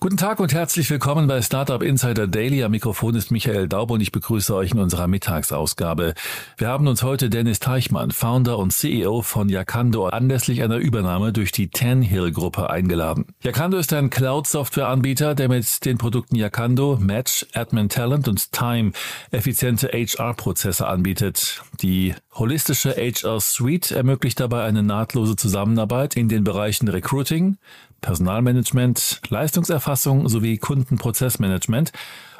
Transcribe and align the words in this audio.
Guten 0.00 0.16
Tag 0.16 0.38
und 0.38 0.54
herzlich 0.54 0.88
willkommen 0.90 1.26
bei 1.26 1.42
Startup 1.42 1.82
Insider 1.82 2.28
Daily. 2.28 2.62
Am 2.62 2.70
Mikrofon 2.70 3.16
ist 3.16 3.32
Michael 3.32 3.66
Daub 3.66 3.90
und 3.90 4.00
ich 4.00 4.12
begrüße 4.12 4.54
euch 4.54 4.70
in 4.70 4.78
unserer 4.78 5.08
Mittagsausgabe. 5.08 6.14
Wir 6.56 6.68
haben 6.68 6.86
uns 6.86 7.02
heute 7.02 7.28
Dennis 7.28 7.58
Teichmann, 7.58 8.12
Founder 8.12 8.60
und 8.60 8.72
CEO 8.72 9.22
von 9.22 9.48
Yakando, 9.48 10.06
anlässlich 10.06 10.62
einer 10.62 10.76
Übernahme 10.76 11.32
durch 11.32 11.50
die 11.50 11.66
Tenhill 11.66 12.30
Gruppe 12.30 12.70
eingeladen. 12.70 13.26
Yakando 13.42 13.76
ist 13.76 13.92
ein 13.92 14.08
Cloud-Software-Anbieter, 14.08 15.34
der 15.34 15.48
mit 15.48 15.84
den 15.84 15.98
Produkten 15.98 16.36
Yakando, 16.36 16.96
Match, 17.00 17.44
Admin 17.52 17.88
Talent 17.88 18.28
und 18.28 18.52
Time 18.52 18.92
effiziente 19.32 19.88
HR-Prozesse 19.88 20.86
anbietet. 20.86 21.64
Die 21.82 22.14
holistische 22.36 22.92
HR 22.92 23.40
Suite 23.40 23.90
ermöglicht 23.90 24.38
dabei 24.38 24.62
eine 24.62 24.84
nahtlose 24.84 25.34
Zusammenarbeit 25.34 26.14
in 26.16 26.28
den 26.28 26.44
Bereichen 26.44 26.86
Recruiting, 26.86 27.56
Personalmanagement, 28.00 29.20
Leistungserfassung 29.28 30.28
sowie 30.28 30.58
Kundenprozessmanagement 30.58 31.92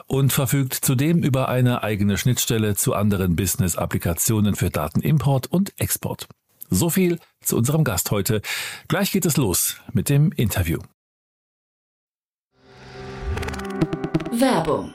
und 0.07 0.33
verfügt 0.33 0.75
zudem 0.75 1.23
über 1.23 1.49
eine 1.49 1.83
eigene 1.83 2.17
Schnittstelle 2.17 2.75
zu 2.75 2.95
anderen 2.95 3.37
Business-Applikationen 3.37 4.55
für 4.55 4.71
Datenimport 4.71 5.47
und 5.49 5.79
Export. 5.79 6.27
So 6.71 6.91
viel 6.91 7.19
zu 7.41 7.57
unserem 7.57 7.85
Gast 7.85 8.11
heute. 8.11 8.41
Gleich 8.89 9.13
geht 9.13 9.27
es 9.27 9.37
los 9.37 9.77
mit 9.93 10.09
dem 10.09 10.33
Interview. 10.33 10.79
Werbung. 14.33 14.95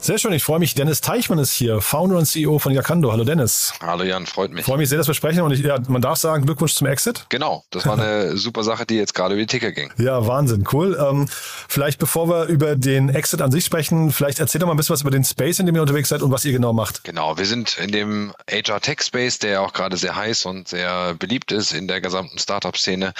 Sehr 0.00 0.16
schön, 0.16 0.32
ich 0.32 0.44
freue 0.44 0.60
mich. 0.60 0.74
Dennis 0.74 1.00
Teichmann 1.00 1.40
ist 1.40 1.52
hier, 1.52 1.80
Founder 1.80 2.18
und 2.18 2.24
CEO 2.24 2.60
von 2.60 2.72
Yakando. 2.72 3.10
Hallo 3.10 3.24
Dennis. 3.24 3.74
Hallo 3.82 4.04
Jan, 4.04 4.26
freut 4.26 4.52
mich. 4.52 4.60
Ich 4.60 4.66
freue 4.66 4.78
mich 4.78 4.88
sehr, 4.88 4.96
dass 4.96 5.08
wir 5.08 5.14
sprechen 5.14 5.42
und 5.42 5.50
ich, 5.50 5.60
ja, 5.60 5.76
man 5.88 6.00
darf 6.00 6.18
sagen, 6.18 6.46
Glückwunsch 6.46 6.74
zum 6.74 6.86
Exit. 6.86 7.26
Genau, 7.30 7.64
das 7.70 7.84
war 7.84 7.98
eine 7.98 8.36
super 8.36 8.62
Sache, 8.62 8.86
die 8.86 8.94
jetzt 8.94 9.12
gerade 9.12 9.34
über 9.34 9.42
die 9.42 9.48
Ticker 9.48 9.72
ging. 9.72 9.92
Ja, 9.98 10.24
Wahnsinn, 10.26 10.64
cool. 10.72 10.96
Ähm, 10.98 11.28
vielleicht 11.68 11.98
bevor 11.98 12.28
wir 12.28 12.44
über 12.44 12.76
den 12.76 13.08
Exit 13.08 13.42
an 13.42 13.50
sich 13.50 13.64
sprechen, 13.64 14.12
vielleicht 14.12 14.38
erzähl 14.38 14.60
doch 14.60 14.68
mal 14.68 14.74
ein 14.74 14.76
bisschen 14.76 14.94
was 14.94 15.02
über 15.02 15.10
den 15.10 15.24
Space, 15.24 15.58
in 15.58 15.66
dem 15.66 15.74
ihr 15.74 15.82
unterwegs 15.82 16.08
seid 16.08 16.22
und 16.22 16.30
was 16.30 16.44
ihr 16.44 16.52
genau 16.52 16.72
macht. 16.72 17.02
Genau, 17.02 17.36
wir 17.36 17.46
sind 17.46 17.76
in 17.78 17.90
dem 17.90 18.32
HR 18.48 18.80
Tech 18.80 19.02
Space, 19.02 19.40
der 19.40 19.62
auch 19.62 19.72
gerade 19.72 19.96
sehr 19.96 20.14
heiß 20.14 20.46
und 20.46 20.68
sehr 20.68 21.14
beliebt 21.14 21.50
ist 21.50 21.72
in 21.72 21.88
der 21.88 22.00
gesamten 22.00 22.38
Startup-Szene. 22.38 23.14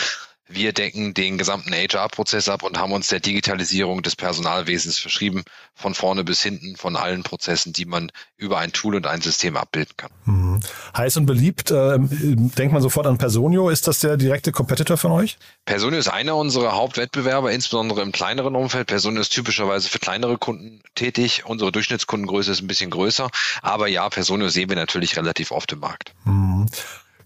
Wir 0.48 0.72
decken 0.72 1.12
den 1.12 1.36
gesamten 1.36 1.72
HR-Prozess 1.72 2.48
ab 2.48 2.62
und 2.62 2.78
haben 2.78 2.92
uns 2.92 3.08
der 3.08 3.20
Digitalisierung 3.20 4.02
des 4.02 4.16
Personalwesens 4.16 4.98
verschrieben, 4.98 5.44
von 5.74 5.94
vorne 5.94 6.24
bis 6.24 6.42
hinten, 6.42 6.76
von 6.76 6.96
allen 6.96 7.22
Prozessen, 7.22 7.72
die 7.74 7.84
man 7.84 8.10
über 8.36 8.58
ein 8.58 8.72
Tool 8.72 8.96
und 8.96 9.06
ein 9.06 9.20
System 9.20 9.56
abbilden 9.56 9.94
kann. 9.96 10.10
Mhm. 10.24 10.60
Heiß 10.96 11.18
und 11.18 11.26
beliebt, 11.26 11.70
äh, 11.70 11.98
denkt 11.98 12.72
man 12.72 12.80
sofort 12.80 13.06
an 13.06 13.18
Personio. 13.18 13.68
Ist 13.68 13.86
das 13.86 14.00
der 14.00 14.16
direkte 14.16 14.50
Competitor 14.50 14.96
von 14.96 15.12
euch? 15.12 15.36
Personio 15.66 15.98
ist 15.98 16.08
einer 16.08 16.34
unserer 16.34 16.72
Hauptwettbewerber, 16.72 17.52
insbesondere 17.52 18.00
im 18.00 18.12
kleineren 18.12 18.56
Umfeld. 18.56 18.86
Personio 18.86 19.20
ist 19.20 19.30
typischerweise 19.30 19.88
für 19.88 19.98
kleinere 19.98 20.38
Kunden 20.38 20.80
tätig. 20.94 21.42
Unsere 21.44 21.72
Durchschnittskundengröße 21.72 22.52
ist 22.52 22.62
ein 22.62 22.68
bisschen 22.68 22.90
größer. 22.90 23.30
Aber 23.60 23.86
ja, 23.86 24.08
Personio 24.08 24.48
sehen 24.48 24.70
wir 24.70 24.76
natürlich 24.76 25.16
relativ 25.16 25.50
oft 25.50 25.72
im 25.72 25.80
Markt. 25.80 26.14
Mhm. 26.24 26.66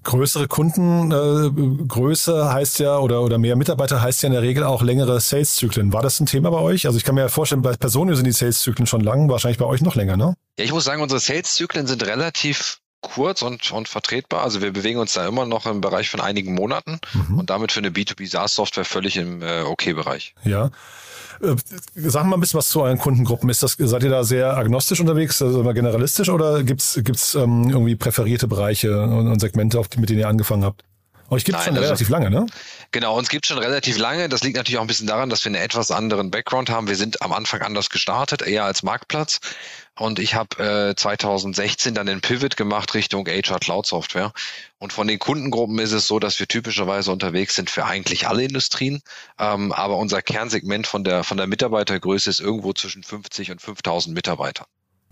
Größere 0.03 0.49
Kundengröße 0.49 2.33
äh, 2.33 2.53
heißt 2.53 2.81
ja 2.81 2.99
oder, 2.99 3.23
oder 3.23 3.39
mehr 3.39 3.57
Mitarbeiter 3.57 4.03
heißt 4.03 4.23
ja 4.23 4.27
in 4.29 4.33
der 4.33 4.43
Regel 4.43 4.65
auch 4.65 4.83
längere 4.83 5.21
Sales-Zyklen. 5.21 5.93
War 5.93 6.03
das 6.03 6.19
ein 6.21 6.27
Thema 6.27 6.51
bei 6.51 6.59
euch? 6.59 6.87
Also 6.87 6.99
ich 6.99 7.05
kann 7.05 7.15
mir 7.15 7.23
ja 7.23 7.29
vorstellen, 7.29 7.63
bei 7.63 7.75
Personio 7.77 8.15
sind 8.15 8.27
die 8.27 8.33
Sales-Zyklen 8.33 8.87
schon 8.87 9.01
lang, 9.01 9.29
wahrscheinlich 9.29 9.59
bei 9.59 9.65
euch 9.65 9.81
noch 9.81 9.95
länger, 9.95 10.17
ne? 10.17 10.35
Ja, 10.59 10.65
ich 10.65 10.73
muss 10.73 10.85
sagen, 10.85 11.03
unsere 11.03 11.21
Sales-Zyklen 11.21 11.87
sind 11.87 12.05
relativ 12.05 12.82
kurz 13.03 13.43
und, 13.43 13.71
und 13.73 13.89
vertretbar. 13.89 14.43
Also 14.43 14.63
wir 14.63 14.73
bewegen 14.73 14.99
uns 14.99 15.13
da 15.13 15.27
immer 15.27 15.45
noch 15.45 15.67
im 15.67 15.81
Bereich 15.81 16.09
von 16.09 16.21
einigen 16.21 16.55
Monaten 16.55 16.99
mhm. 17.13 17.41
und 17.41 17.51
damit 17.51 17.73
für 17.73 17.81
eine 17.81 17.91
B2B 17.91 18.29
SaaS-Software 18.29 18.85
völlig 18.85 19.17
im 19.17 19.43
äh, 19.43 19.63
OK-Bereich. 19.63 20.35
Okay 20.41 20.53
ja. 20.53 20.71
Äh, 21.43 21.57
sag 21.97 22.25
mal 22.27 22.37
ein 22.37 22.41
bisschen 22.41 22.59
was 22.59 22.69
zu 22.69 22.83
euren 22.83 22.99
Kundengruppen. 22.99 23.51
Ist 23.51 23.63
das, 23.63 23.77
seid 23.79 24.03
ihr 24.05 24.11
da 24.11 24.25
sehr 24.25 24.57
agnostisch 24.57 25.01
unterwegs, 25.01 25.43
also 25.43 25.63
generalistisch 25.73 26.29
oder 26.29 26.63
gibt's 26.63 27.01
gibt's 27.03 27.35
ähm, 27.35 27.69
irgendwie 27.69 27.97
präferierte 27.97 28.47
Bereiche 28.47 29.03
und, 29.03 29.29
und 29.29 29.41
Segmente, 29.41 29.79
auf 29.79 29.89
die, 29.89 29.99
mit 29.99 30.11
denen 30.11 30.21
ihr 30.21 30.29
angefangen 30.29 30.65
habt? 30.65 30.85
Euch 31.33 31.47
gibt 31.47 31.57
es 31.57 31.65
schon 31.65 31.73
also, 31.73 31.87
relativ 31.87 32.11
lange, 32.11 32.29
ne? 32.29 32.45
Genau, 32.91 33.17
uns 33.17 33.31
gibt 33.31 33.47
schon 33.47 33.57
relativ 33.57 33.97
lange. 33.97 34.29
Das 34.29 34.43
liegt 34.43 34.59
natürlich 34.59 34.77
auch 34.77 34.83
ein 34.83 34.87
bisschen 34.87 35.07
daran, 35.07 35.31
dass 35.31 35.43
wir 35.47 35.49
einen 35.49 35.65
etwas 35.65 35.91
anderen 35.91 36.31
Background 36.31 36.69
haben. 36.69 36.89
Wir 36.89 36.97
sind 36.97 37.23
am 37.23 37.33
Anfang 37.33 37.63
anders 37.63 37.89
gestartet, 37.89 38.43
eher 38.43 38.65
als 38.65 38.83
Marktplatz. 38.83 39.41
Und 39.99 40.19
ich 40.19 40.35
habe 40.35 40.91
äh, 40.91 40.95
2016 40.95 41.95
dann 41.95 42.05
den 42.05 42.21
Pivot 42.21 42.59
gemacht 42.59 42.93
Richtung 42.93 43.27
HR 43.27 43.61
Cloud 43.61 43.87
Software. 43.87 44.33
Und 44.79 44.93
von 44.93 45.09
den 45.09 45.19
Kundengruppen 45.19 45.79
ist 45.79 45.93
es 45.93 46.07
so, 46.07 46.19
dass 46.19 46.39
wir 46.39 46.49
typischerweise 46.49 47.11
unterwegs 47.11 47.55
sind 47.55 47.71
für 47.71 47.87
eigentlich 47.87 48.29
alle 48.29 48.45
Industrien. 48.45 49.01
Ähm, 49.39 49.73
aber 49.73 49.97
unser 49.97 50.21
Kernsegment 50.21 50.87
von 50.87 51.03
der, 51.03 51.25
von 51.25 51.39
der 51.39 51.47
Mitarbeitergröße 51.47 52.29
ist 52.29 52.41
irgendwo 52.41 52.75
zwischen 52.75 53.05
50 53.05 53.53
und 53.53 53.63
5000 53.63 54.15
Mitarbeitern. 54.15 54.67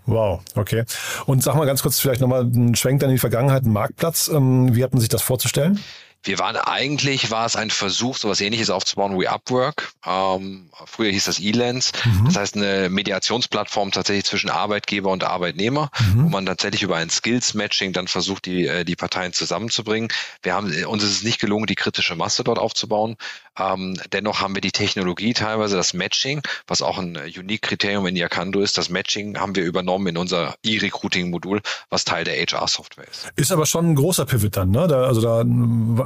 Wow, 0.06 0.41
okay. 0.54 0.84
Und 1.26 1.42
sag 1.42 1.54
mal 1.54 1.66
ganz 1.66 1.82
kurz 1.82 2.00
vielleicht 2.00 2.20
nochmal 2.20 2.42
einen 2.42 2.75
Schwenk 2.75 3.00
dann 3.00 3.10
in 3.10 3.16
die 3.16 3.20
Vergangenheit, 3.20 3.64
einen 3.64 3.72
Marktplatz. 3.72 4.28
Ähm, 4.28 4.75
wie 4.75 4.82
hat 4.82 4.92
man 4.92 5.00
sich 5.00 5.08
das 5.08 5.22
vorzustellen? 5.22 5.81
Wir 6.22 6.38
waren 6.38 6.56
eigentlich, 6.56 7.31
war 7.31 7.47
es 7.47 7.56
ein 7.56 7.70
Versuch, 7.70 8.16
sowas 8.16 8.41
ähnliches 8.41 8.69
aufzubauen 8.69 9.19
wie 9.19 9.28
Upwork. 9.28 9.92
Ähm, 10.06 10.70
früher 10.84 11.10
hieß 11.10 11.25
das 11.25 11.41
Elance. 11.41 11.92
Mhm. 12.04 12.26
Das 12.26 12.36
heißt, 12.36 12.56
eine 12.56 12.91
Mediationsplattform 12.91 13.91
tatsächlich 13.91 14.26
zwischen 14.26 14.50
Arbeitgeber 14.50 15.10
und 15.10 15.25
Arbeitnehmer, 15.25 15.91
mhm. 15.98 16.25
wo 16.25 16.28
man 16.28 16.44
tatsächlich 16.44 16.82
über 16.82 16.97
ein 16.97 17.08
Skills-Matching 17.08 17.94
dann 17.94 18.06
versucht, 18.06 18.44
die, 18.44 18.66
äh, 18.66 18.84
die 18.84 18.97
Parteien 18.97 19.32
zusammenzubringen. 19.32 20.10
Wir 20.42 20.54
haben, 20.54 20.72
uns 20.84 21.03
ist 21.03 21.10
es 21.10 21.22
nicht 21.22 21.41
gelungen, 21.41 21.66
die 21.66 21.75
kritische 21.75 22.16
Masse 22.16 22.44
dort 22.44 22.58
aufzubauen. 22.58 23.16
Ähm, 23.58 23.97
dennoch 24.12 24.41
haben 24.41 24.54
wir 24.54 24.60
die 24.60 24.72
Technologie 24.72 25.32
teilweise, 25.32 25.76
das 25.76 25.94
Matching, 25.94 26.42
was 26.66 26.82
auch 26.82 26.98
ein 26.98 27.16
Unique-Kriterium 27.16 28.06
in 28.06 28.16
Yakando 28.16 28.61
ist. 28.61 28.78
Das 28.78 28.90
Matching 28.90 29.38
haben 29.38 29.56
wir 29.56 29.64
übernommen 29.64 30.08
in 30.08 30.16
unser 30.16 30.55
E-Recruiting-Modul, 30.62 31.61
was 31.88 32.05
Teil 32.05 32.25
der 32.25 32.34
HR-Software 32.34 33.08
ist. 33.08 33.31
Ist 33.37 33.52
aber 33.52 33.66
schon 33.66 33.90
ein 33.90 33.94
großer 33.94 34.26
Pivot 34.26 34.56
dann, 34.56 34.70
ne? 34.70 34.87
Da, 34.87 35.05
also 35.05 35.20
da 35.20 35.44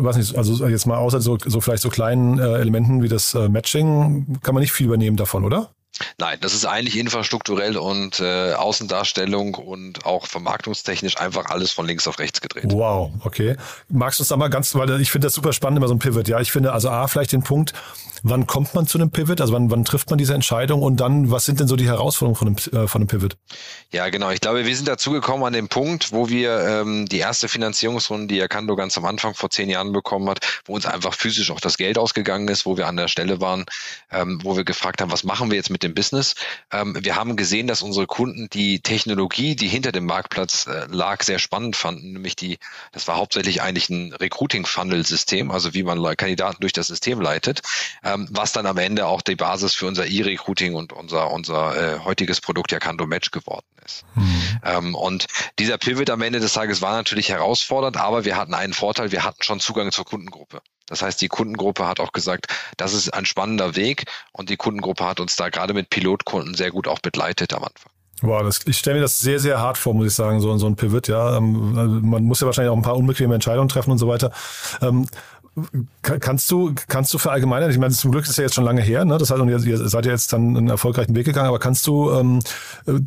weiß 0.04 0.16
nicht, 0.16 0.36
also 0.36 0.66
jetzt 0.66 0.86
mal 0.86 0.96
außer 0.96 1.20
so, 1.20 1.38
so 1.44 1.60
vielleicht 1.60 1.82
so 1.82 1.88
kleinen 1.88 2.38
äh, 2.38 2.58
Elementen 2.58 3.02
wie 3.02 3.08
das 3.08 3.34
äh, 3.34 3.48
Matching, 3.48 4.38
kann 4.42 4.54
man 4.54 4.60
nicht 4.60 4.72
viel 4.72 4.86
übernehmen 4.86 5.16
davon, 5.16 5.44
oder? 5.44 5.70
Nein, 6.18 6.38
das 6.40 6.54
ist 6.54 6.64
eigentlich 6.64 6.98
infrastrukturell 6.98 7.76
und 7.76 8.20
äh, 8.20 8.54
Außendarstellung 8.54 9.54
und 9.54 10.04
auch 10.04 10.26
vermarktungstechnisch 10.26 11.18
einfach 11.18 11.46
alles 11.46 11.72
von 11.72 11.86
links 11.86 12.08
auf 12.08 12.18
rechts 12.18 12.40
gedreht. 12.40 12.64
Wow, 12.68 13.12
okay. 13.24 13.56
Magst 13.88 14.18
du 14.18 14.22
es 14.22 14.28
da 14.28 14.36
mal 14.36 14.48
ganz, 14.48 14.74
weil 14.74 15.00
ich 15.00 15.10
finde 15.10 15.26
das 15.26 15.34
super 15.34 15.52
spannend, 15.52 15.78
immer 15.78 15.88
so 15.88 15.94
ein 15.94 16.00
Pivot. 16.00 16.28
Ja, 16.28 16.40
ich 16.40 16.50
finde 16.50 16.72
also 16.72 16.90
A, 16.90 17.06
vielleicht 17.06 17.32
den 17.32 17.42
Punkt, 17.42 17.74
wann 18.24 18.46
kommt 18.46 18.74
man 18.74 18.86
zu 18.88 18.98
einem 18.98 19.10
Pivot? 19.10 19.40
Also 19.40 19.52
wann, 19.52 19.70
wann 19.70 19.84
trifft 19.84 20.10
man 20.10 20.18
diese 20.18 20.34
Entscheidung 20.34 20.82
und 20.82 20.96
dann, 20.96 21.30
was 21.30 21.44
sind 21.44 21.60
denn 21.60 21.68
so 21.68 21.76
die 21.76 21.86
Herausforderungen 21.86 22.36
von 22.36 22.48
einem, 22.48 22.84
äh, 22.84 22.88
von 22.88 23.02
einem 23.02 23.08
Pivot? 23.08 23.36
Ja, 23.92 24.08
genau. 24.08 24.30
Ich 24.30 24.40
glaube, 24.40 24.66
wir 24.66 24.74
sind 24.76 24.88
dazu 24.88 25.12
gekommen 25.12 25.44
an 25.44 25.52
dem 25.52 25.68
Punkt, 25.68 26.10
wo 26.10 26.28
wir 26.28 26.58
ähm, 26.60 27.06
die 27.06 27.18
erste 27.18 27.48
Finanzierungsrunde, 27.48 28.34
die 28.34 28.42
Akando 28.42 28.74
ganz 28.74 28.98
am 28.98 29.04
Anfang 29.04 29.34
vor 29.34 29.50
zehn 29.50 29.70
Jahren 29.70 29.92
bekommen 29.92 30.28
hat, 30.28 30.40
wo 30.64 30.74
uns 30.74 30.86
einfach 30.86 31.14
physisch 31.14 31.50
auch 31.50 31.60
das 31.60 31.76
Geld 31.76 31.98
ausgegangen 31.98 32.48
ist, 32.48 32.66
wo 32.66 32.76
wir 32.76 32.88
an 32.88 32.96
der 32.96 33.08
Stelle 33.08 33.40
waren, 33.40 33.66
ähm, 34.10 34.40
wo 34.42 34.56
wir 34.56 34.64
gefragt 34.64 35.00
haben, 35.00 35.12
was 35.12 35.22
machen 35.22 35.50
wir 35.50 35.56
jetzt 35.56 35.70
mit 35.70 35.83
dem 35.84 35.94
Business? 35.94 36.34
Ähm, 36.72 36.96
wir 37.00 37.16
haben 37.16 37.36
gesehen, 37.36 37.66
dass 37.66 37.82
unsere 37.82 38.06
Kunden 38.06 38.48
die 38.50 38.80
Technologie, 38.80 39.54
die 39.54 39.68
hinter 39.68 39.92
dem 39.92 40.06
Marktplatz 40.06 40.66
äh, 40.66 40.86
lag, 40.90 41.22
sehr 41.22 41.38
spannend 41.38 41.76
fanden. 41.76 42.12
Nämlich 42.12 42.36
die, 42.36 42.58
das 42.92 43.06
war 43.06 43.16
hauptsächlich 43.16 43.62
eigentlich 43.62 43.88
ein 43.90 44.12
Recruiting-Funnel-System, 44.12 45.50
also 45.50 45.74
wie 45.74 45.82
man 45.82 46.02
Kandidaten 46.16 46.60
durch 46.60 46.72
das 46.72 46.88
System 46.88 47.20
leitet, 47.20 47.62
ähm, 48.02 48.28
was 48.30 48.52
dann 48.52 48.66
am 48.66 48.78
Ende 48.78 49.06
auch 49.06 49.22
die 49.22 49.36
Basis 49.36 49.74
für 49.74 49.86
unser 49.86 50.06
E-Recruiting 50.06 50.74
und 50.74 50.92
unser, 50.92 51.30
unser 51.30 51.76
äh, 51.76 51.98
heutiges 52.00 52.40
Produkt 52.40 52.72
Yakando 52.72 53.06
Match 53.06 53.30
geworden 53.30 53.66
ist. 53.84 54.04
Mhm. 54.14 54.60
Ähm, 54.64 54.94
und 54.94 55.26
dieser 55.58 55.78
Pivot 55.78 56.10
am 56.10 56.22
Ende 56.22 56.40
des 56.40 56.52
Tages 56.52 56.82
war 56.82 56.92
natürlich 56.92 57.28
herausfordernd, 57.28 57.96
aber 57.96 58.24
wir 58.24 58.36
hatten 58.36 58.54
einen 58.54 58.72
Vorteil, 58.72 59.12
wir 59.12 59.24
hatten 59.24 59.42
schon 59.42 59.60
Zugang 59.60 59.92
zur 59.92 60.04
Kundengruppe. 60.04 60.62
Das 60.86 61.02
heißt, 61.02 61.20
die 61.20 61.28
Kundengruppe 61.28 61.86
hat 61.86 62.00
auch 62.00 62.12
gesagt, 62.12 62.46
das 62.76 62.92
ist 62.92 63.12
ein 63.12 63.26
spannender 63.26 63.76
Weg 63.76 64.04
und 64.32 64.50
die 64.50 64.56
Kundengruppe 64.56 65.04
hat 65.04 65.20
uns 65.20 65.36
da 65.36 65.48
gerade 65.48 65.74
mit 65.74 65.90
Pilotkunden 65.90 66.54
sehr 66.54 66.70
gut 66.70 66.88
auch 66.88 66.98
begleitet 66.98 67.54
am 67.54 67.64
Anfang. 67.64 67.90
Wow, 68.22 68.42
das, 68.42 68.60
ich 68.66 68.78
stelle 68.78 68.96
mir 68.96 69.02
das 69.02 69.18
sehr, 69.18 69.38
sehr 69.38 69.60
hart 69.60 69.76
vor, 69.76 69.92
muss 69.92 70.06
ich 70.06 70.14
sagen, 70.14 70.40
so, 70.40 70.56
so 70.56 70.66
ein 70.66 70.76
Pivot, 70.76 71.08
ja. 71.08 71.36
Ähm, 71.36 71.76
also 71.76 71.94
man 71.94 72.24
muss 72.24 72.40
ja 72.40 72.46
wahrscheinlich 72.46 72.70
auch 72.70 72.76
ein 72.76 72.82
paar 72.82 72.96
unbequeme 72.96 73.34
Entscheidungen 73.34 73.68
treffen 73.68 73.90
und 73.90 73.98
so 73.98 74.08
weiter. 74.08 74.30
Kannst 76.02 76.50
du, 76.50 76.74
kannst 76.88 77.14
du 77.14 77.18
verallgemeinern? 77.18 77.70
Ich 77.70 77.78
meine, 77.78 77.94
zum 77.94 78.10
Glück 78.10 78.26
ist 78.26 78.36
ja 78.36 78.42
jetzt 78.44 78.54
schon 78.54 78.64
lange 78.64 78.82
her, 78.82 79.04
ne? 79.04 79.18
Das 79.18 79.30
heißt, 79.30 79.40
und 79.40 79.48
ihr, 79.48 79.64
ihr 79.64 79.88
seid 79.88 80.04
ja 80.04 80.12
jetzt 80.12 80.32
dann 80.32 80.56
einen 80.56 80.68
erfolgreichen 80.68 81.14
Weg 81.14 81.26
gegangen, 81.26 81.48
aber 81.48 81.60
kannst 81.60 81.86
du 81.86 82.10
ähm, 82.10 82.40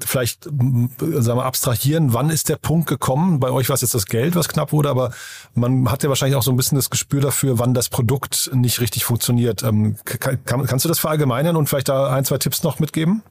vielleicht 0.05 0.45
sagen 0.45 1.39
wir, 1.39 1.45
abstrahieren, 1.45 2.13
wann 2.13 2.29
ist 2.29 2.47
der 2.47 2.55
Punkt 2.55 2.87
gekommen? 2.87 3.39
Bei 3.39 3.51
euch 3.51 3.67
war 3.69 3.73
es 3.73 3.81
jetzt 3.81 3.95
das 3.95 4.05
Geld, 4.05 4.35
was 4.35 4.47
knapp 4.47 4.71
wurde, 4.71 4.89
aber 4.89 5.11
man 5.55 5.91
hat 5.91 6.03
ja 6.03 6.09
wahrscheinlich 6.09 6.37
auch 6.37 6.43
so 6.43 6.51
ein 6.51 6.57
bisschen 6.57 6.77
das 6.77 6.89
Gespür 6.89 7.19
dafür, 7.19 7.59
wann 7.59 7.73
das 7.73 7.89
Produkt 7.89 8.49
nicht 8.53 8.79
richtig 8.79 9.03
funktioniert. 9.03 9.63
Ähm, 9.63 9.97
kann, 10.05 10.39
kannst 10.45 10.85
du 10.85 10.89
das 10.89 10.99
verallgemeinern 10.99 11.55
und 11.57 11.67
vielleicht 11.67 11.89
da 11.89 12.13
ein, 12.13 12.23
zwei 12.23 12.37
Tipps 12.37 12.63
noch 12.63 12.79
mitgeben? 12.79 13.23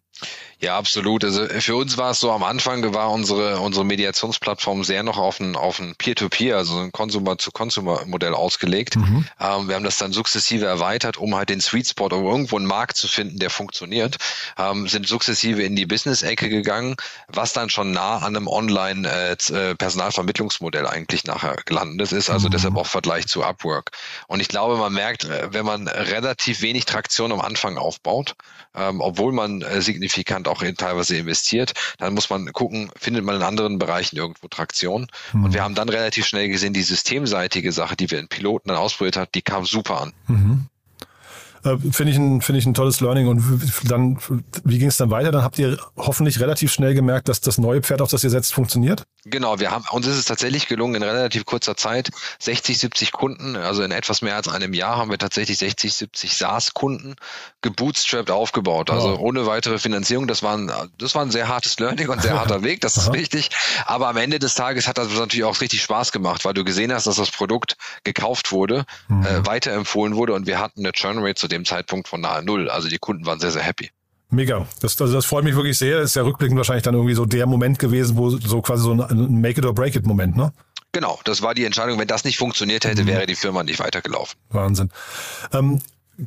Ja, 0.58 0.78
absolut. 0.78 1.22
Also 1.22 1.46
für 1.46 1.76
uns 1.76 1.98
war 1.98 2.12
es 2.12 2.20
so, 2.20 2.32
am 2.32 2.42
Anfang 2.42 2.94
war 2.94 3.10
unsere, 3.10 3.60
unsere 3.60 3.84
Mediationsplattform 3.84 4.84
sehr 4.84 5.02
noch 5.02 5.18
auf 5.18 5.38
ein, 5.38 5.54
auf 5.54 5.80
ein 5.80 5.94
Peer-to-Peer, 5.96 6.56
also 6.56 6.78
ein 6.78 6.92
Consumer-to-Consumer-Modell 6.92 8.32
ausgelegt. 8.32 8.96
Mhm. 8.96 9.26
Ähm, 9.38 9.68
wir 9.68 9.74
haben 9.74 9.84
das 9.84 9.98
dann 9.98 10.12
sukzessive 10.12 10.64
erweitert, 10.64 11.18
um 11.18 11.36
halt 11.36 11.50
den 11.50 11.60
Sweet 11.60 11.88
Spot, 11.88 12.06
um 12.06 12.24
irgendwo 12.24 12.56
einen 12.56 12.64
Markt 12.64 12.96
zu 12.96 13.06
finden, 13.06 13.38
der 13.38 13.50
funktioniert, 13.50 14.16
ähm, 14.56 14.88
sind 14.88 15.06
sukzessive 15.06 15.62
in 15.62 15.76
die 15.76 15.84
Business-Ecke 15.84 16.48
gegangen, 16.48 16.96
was 17.28 17.52
dann 17.52 17.68
schon 17.68 17.92
nah 17.92 18.16
an 18.16 18.34
einem 18.34 18.48
Online-Personalvermittlungsmodell 18.48 20.86
äh, 20.86 20.88
eigentlich 20.88 21.24
nachher 21.24 21.56
gelandet 21.66 22.12
ist, 22.12 22.30
also 22.30 22.48
mhm. 22.48 22.52
deshalb 22.52 22.76
auch 22.76 22.86
Vergleich 22.86 23.26
zu 23.26 23.44
Upwork. 23.44 23.90
Und 24.26 24.40
ich 24.40 24.48
glaube, 24.48 24.78
man 24.78 24.94
merkt, 24.94 25.24
äh, 25.24 25.52
wenn 25.52 25.66
man 25.66 25.86
relativ 25.86 26.62
wenig 26.62 26.86
Traktion 26.86 27.30
am 27.30 27.42
Anfang 27.42 27.76
aufbaut, 27.76 28.36
ähm, 28.74 29.02
obwohl 29.02 29.32
man 29.32 29.60
äh, 29.60 29.82
signifikant 30.06 30.48
auch 30.48 30.62
in 30.62 30.76
teilweise 30.76 31.16
investiert, 31.16 31.72
dann 31.98 32.14
muss 32.14 32.30
man 32.30 32.52
gucken, 32.52 32.90
findet 32.96 33.24
man 33.24 33.36
in 33.36 33.42
anderen 33.42 33.78
Bereichen 33.78 34.16
irgendwo 34.16 34.48
Traktion. 34.48 35.08
Mhm. 35.32 35.44
Und 35.44 35.54
wir 35.54 35.62
haben 35.62 35.74
dann 35.74 35.88
relativ 35.88 36.26
schnell 36.26 36.48
gesehen, 36.48 36.72
die 36.72 36.82
systemseitige 36.82 37.72
Sache, 37.72 37.96
die 37.96 38.10
wir 38.10 38.18
in 38.18 38.28
Piloten 38.28 38.68
dann 38.68 38.78
ausprobiert 38.78 39.16
haben, 39.16 39.28
die 39.34 39.42
kam 39.42 39.64
super 39.64 40.02
an. 40.02 40.12
Mhm. 40.28 40.66
Äh, 41.64 41.76
finde 41.90 42.12
ich, 42.12 42.18
ein, 42.18 42.40
finde 42.40 42.58
ich 42.60 42.66
ein 42.66 42.74
tolles 42.74 43.00
Learning. 43.00 43.26
Und 43.28 43.42
dann, 43.84 44.18
wie 44.64 44.78
ging 44.78 44.88
es 44.88 44.96
dann 44.96 45.10
weiter? 45.10 45.32
Dann 45.32 45.42
habt 45.42 45.58
ihr 45.58 45.78
hoffentlich 45.96 46.40
relativ 46.40 46.72
schnell 46.72 46.94
gemerkt, 46.94 47.28
dass 47.28 47.40
das 47.40 47.58
neue 47.58 47.82
Pferd, 47.82 48.00
auf 48.00 48.10
das 48.10 48.22
ihr 48.24 48.30
setzt, 48.30 48.54
funktioniert? 48.54 49.04
Genau, 49.28 49.58
wir 49.58 49.72
haben, 49.72 49.84
uns 49.90 50.06
ist 50.06 50.18
es 50.18 50.24
tatsächlich 50.24 50.68
gelungen, 50.68 50.94
in 50.94 51.02
relativ 51.02 51.44
kurzer 51.46 51.76
Zeit 51.76 52.10
60, 52.38 52.78
70 52.78 53.10
Kunden, 53.10 53.56
also 53.56 53.82
in 53.82 53.90
etwas 53.90 54.22
mehr 54.22 54.36
als 54.36 54.46
einem 54.46 54.72
Jahr 54.72 54.98
haben 54.98 55.10
wir 55.10 55.18
tatsächlich 55.18 55.58
60, 55.58 55.92
70 55.92 56.36
SaaS-Kunden 56.36 57.16
gebootstrapped 57.60 58.30
aufgebaut. 58.30 58.88
Also 58.88 59.14
wow. 59.14 59.18
ohne 59.18 59.46
weitere 59.46 59.78
Finanzierung. 59.78 60.28
Das 60.28 60.44
war, 60.44 60.56
ein, 60.56 60.70
das 60.98 61.16
war 61.16 61.22
ein 61.22 61.32
sehr 61.32 61.48
hartes 61.48 61.76
Learning 61.80 62.08
und 62.08 62.22
sehr 62.22 62.34
harter 62.38 62.62
Weg, 62.62 62.82
das 62.82 62.96
ist 62.96 63.12
wichtig. 63.12 63.50
Aber 63.84 64.06
am 64.06 64.16
Ende 64.16 64.38
des 64.38 64.54
Tages 64.54 64.86
hat 64.86 64.96
das 64.96 65.08
natürlich 65.08 65.44
auch 65.44 65.60
richtig 65.60 65.82
Spaß 65.82 66.12
gemacht, 66.12 66.44
weil 66.44 66.54
du 66.54 66.62
gesehen 66.62 66.92
hast, 66.92 67.08
dass 67.08 67.16
das 67.16 67.32
Produkt 67.32 67.76
gekauft 68.04 68.52
wurde, 68.52 68.84
mhm. 69.08 69.26
äh, 69.26 69.44
weiterempfohlen 69.44 70.14
wurde 70.14 70.34
und 70.34 70.46
wir 70.46 70.60
hatten 70.60 70.80
eine 70.80 70.92
Churn 70.92 71.18
Rate 71.18 71.34
zu 71.34 71.48
dem 71.48 71.64
Zeitpunkt 71.64 72.06
von 72.06 72.20
nahe 72.20 72.44
Null. 72.44 72.70
Also 72.70 72.88
die 72.88 72.98
Kunden 72.98 73.26
waren 73.26 73.40
sehr, 73.40 73.50
sehr 73.50 73.62
happy. 73.62 73.90
Mega. 74.30 74.66
Das, 74.80 75.00
also 75.00 75.14
das 75.14 75.24
freut 75.24 75.44
mich 75.44 75.54
wirklich 75.54 75.78
sehr. 75.78 76.00
Ist 76.00 76.16
ja 76.16 76.22
rückblickend 76.22 76.56
wahrscheinlich 76.56 76.82
dann 76.82 76.94
irgendwie 76.94 77.14
so 77.14 77.24
der 77.24 77.46
Moment 77.46 77.78
gewesen, 77.78 78.16
wo 78.16 78.30
so 78.30 78.60
quasi 78.60 78.82
so 78.82 78.92
ein 78.92 79.40
Make 79.40 79.60
it 79.60 79.66
or 79.66 79.74
break 79.74 79.94
it 79.94 80.04
Moment, 80.06 80.36
ne? 80.36 80.52
Genau, 80.92 81.20
das 81.24 81.42
war 81.42 81.54
die 81.54 81.64
Entscheidung. 81.64 81.98
Wenn 81.98 82.08
das 82.08 82.24
nicht 82.24 82.38
funktioniert 82.38 82.84
hätte, 82.84 83.02
mhm. 83.02 83.08
wäre 83.08 83.26
die 83.26 83.34
Firma 83.34 83.62
nicht 83.62 83.78
weitergelaufen. 83.78 84.38
Wahnsinn. 84.50 84.90
Ähm, 85.52 85.80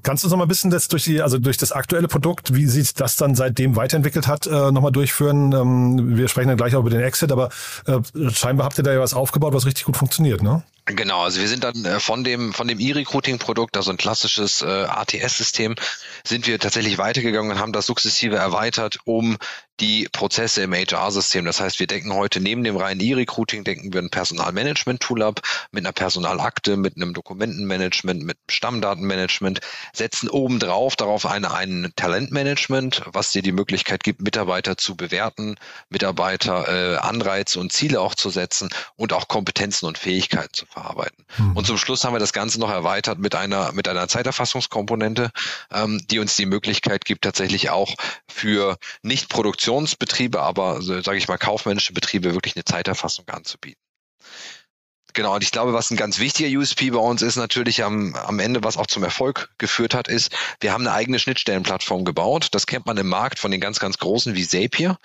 Kannst 0.04 0.24
du 0.24 0.28
uns 0.28 0.32
noch 0.32 0.38
mal 0.38 0.46
ein 0.46 0.50
bisschen 0.50 0.70
das 0.70 0.88
durch 0.88 1.06
die, 1.06 1.20
also 1.20 1.40
durch 1.40 1.58
das 1.58 1.72
aktuelle 1.72 2.08
Produkt, 2.08 2.54
wie 2.54 2.68
sich 2.68 2.94
das 2.94 3.16
dann 3.16 3.34
seitdem 3.34 3.76
weiterentwickelt 3.76 4.28
hat, 4.28 4.46
äh, 4.46 4.72
nochmal 4.72 4.92
durchführen? 4.92 5.52
Ähm, 5.52 6.16
wir 6.16 6.28
sprechen 6.28 6.50
dann 6.50 6.58
gleich 6.58 6.76
auch 6.76 6.82
über 6.82 6.92
den 6.92 7.02
Exit, 7.02 7.32
aber 7.32 7.50
äh, 7.88 8.00
scheinbar 8.30 8.66
habt 8.66 8.78
ihr 8.78 8.84
da 8.84 8.94
ja 8.94 9.00
was 9.00 9.16
aufgebaut, 9.16 9.54
was 9.56 9.66
richtig 9.66 9.86
gut 9.86 9.98
funktioniert, 9.98 10.44
ne? 10.44 10.62
Genau, 10.96 11.22
also 11.22 11.40
wir 11.40 11.48
sind 11.48 11.64
dann 11.64 11.86
äh, 11.86 12.00
von 12.00 12.24
dem 12.24 12.52
von 12.52 12.68
dem 12.68 12.80
E-Recruiting-Produkt, 12.80 13.78
also 13.78 13.92
ein 13.92 13.98
klassisches 13.98 14.64
äh, 14.64 14.66
ATS-System, 14.66 15.76
sind 16.24 16.48
wir 16.48 16.58
tatsächlich 16.60 16.98
weitergegangen 16.98 17.52
und 17.52 17.60
haben 17.60 17.74
das 17.74 17.86
sukzessive 17.86 18.38
erweitert, 18.38 18.98
um 19.06 19.38
die 19.80 20.10
Prozesse 20.12 20.64
im 20.64 20.74
HR-System. 20.74 21.46
Das 21.46 21.60
heißt, 21.62 21.80
wir 21.80 21.88
decken 21.88 22.14
heute 22.14 22.42
neben 22.42 22.64
dem 22.64 22.76
reinen 22.76 23.00
E-Recruiting, 23.00 23.64
decken 23.64 23.94
wir 23.94 24.02
ein 24.02 24.10
Personalmanagement-Tool 24.10 25.24
ab, 25.24 25.42
mit 25.72 25.86
einer 25.86 25.94
Personalakte, 25.94 26.76
mit 26.76 26.98
einem 26.98 27.14
Dokumentenmanagement, 27.14 28.24
mit 28.24 28.38
Stammdatenmanagement, 28.50 29.62
setzen 29.94 30.30
obendrauf 30.30 30.96
darauf 30.96 31.26
eine, 31.26 31.54
ein 31.54 31.94
Talentmanagement, 31.96 33.04
was 33.14 33.32
dir 33.32 33.42
die 33.42 33.52
Möglichkeit 33.52 34.04
gibt, 34.04 34.22
Mitarbeiter 34.22 34.78
zu 34.78 34.96
bewerten, 34.96 35.56
Mitarbeiter 35.90 36.68
äh, 36.68 36.98
Anreize 36.98 37.60
und 37.60 37.72
Ziele 37.72 38.02
auch 38.02 38.16
zu 38.16 38.30
setzen 38.30 38.70
und 38.96 39.14
auch 39.14 39.28
Kompetenzen 39.28 39.86
und 39.86 39.98
Fähigkeiten 39.98 40.54
zu 40.54 40.66
verarbeiten. 40.80 41.26
Mhm. 41.38 41.58
Und 41.58 41.68
zum 41.68 41.78
Schluss 41.78 42.04
haben 42.04 42.14
wir 42.14 42.20
das 42.20 42.34
Ganze 42.34 42.60
noch 42.60 42.70
erweitert 42.70 43.20
mit 43.20 43.36
einer, 43.36 43.72
mit 43.74 43.88
einer 43.88 44.08
Zeiterfassungskomponente, 44.08 45.32
ähm, 45.72 46.02
die 46.10 46.20
uns 46.20 46.36
die 46.36 46.46
Möglichkeit 46.46 47.06
gibt, 47.06 47.24
tatsächlich 47.24 47.70
auch 47.70 47.94
für 48.28 48.78
Nicht-Produktionsbetriebe, 49.04 50.42
aber, 50.42 50.82
sage 50.82 51.18
ich 51.18 51.28
mal, 51.28 51.38
kaufmännische 51.38 51.94
Betriebe 51.94 52.34
wirklich 52.34 52.56
eine 52.56 52.66
Zeiterfassung 52.66 53.28
anzubieten. 53.30 53.82
Genau, 55.14 55.36
und 55.36 55.44
ich 55.44 55.52
glaube, 55.52 55.74
was 55.74 55.90
ein 55.90 55.98
ganz 55.98 56.20
wichtiger 56.20 56.60
USP 56.60 56.92
bei 56.92 57.00
uns 57.00 57.22
ist 57.22 57.36
natürlich 57.36 57.84
am, 57.84 58.16
am 58.16 58.40
Ende, 58.40 58.64
was 58.64 58.78
auch 58.78 58.88
zum 58.88 59.04
Erfolg 59.04 59.50
geführt 59.58 59.94
hat, 59.94 60.08
ist, 60.08 60.32
wir 60.60 60.72
haben 60.72 60.86
eine 60.86 60.96
eigene 60.96 61.20
Schnittstellenplattform 61.20 62.06
gebaut. 62.06 62.50
Das 62.52 62.68
kennt 62.68 62.86
man 62.86 62.98
im 62.98 63.08
Markt 63.08 63.40
von 63.40 63.52
den 63.52 63.60
ganz, 63.60 63.80
ganz 63.80 63.98
großen 63.98 64.36
wie 64.36 64.48
Zapier, 64.48 64.98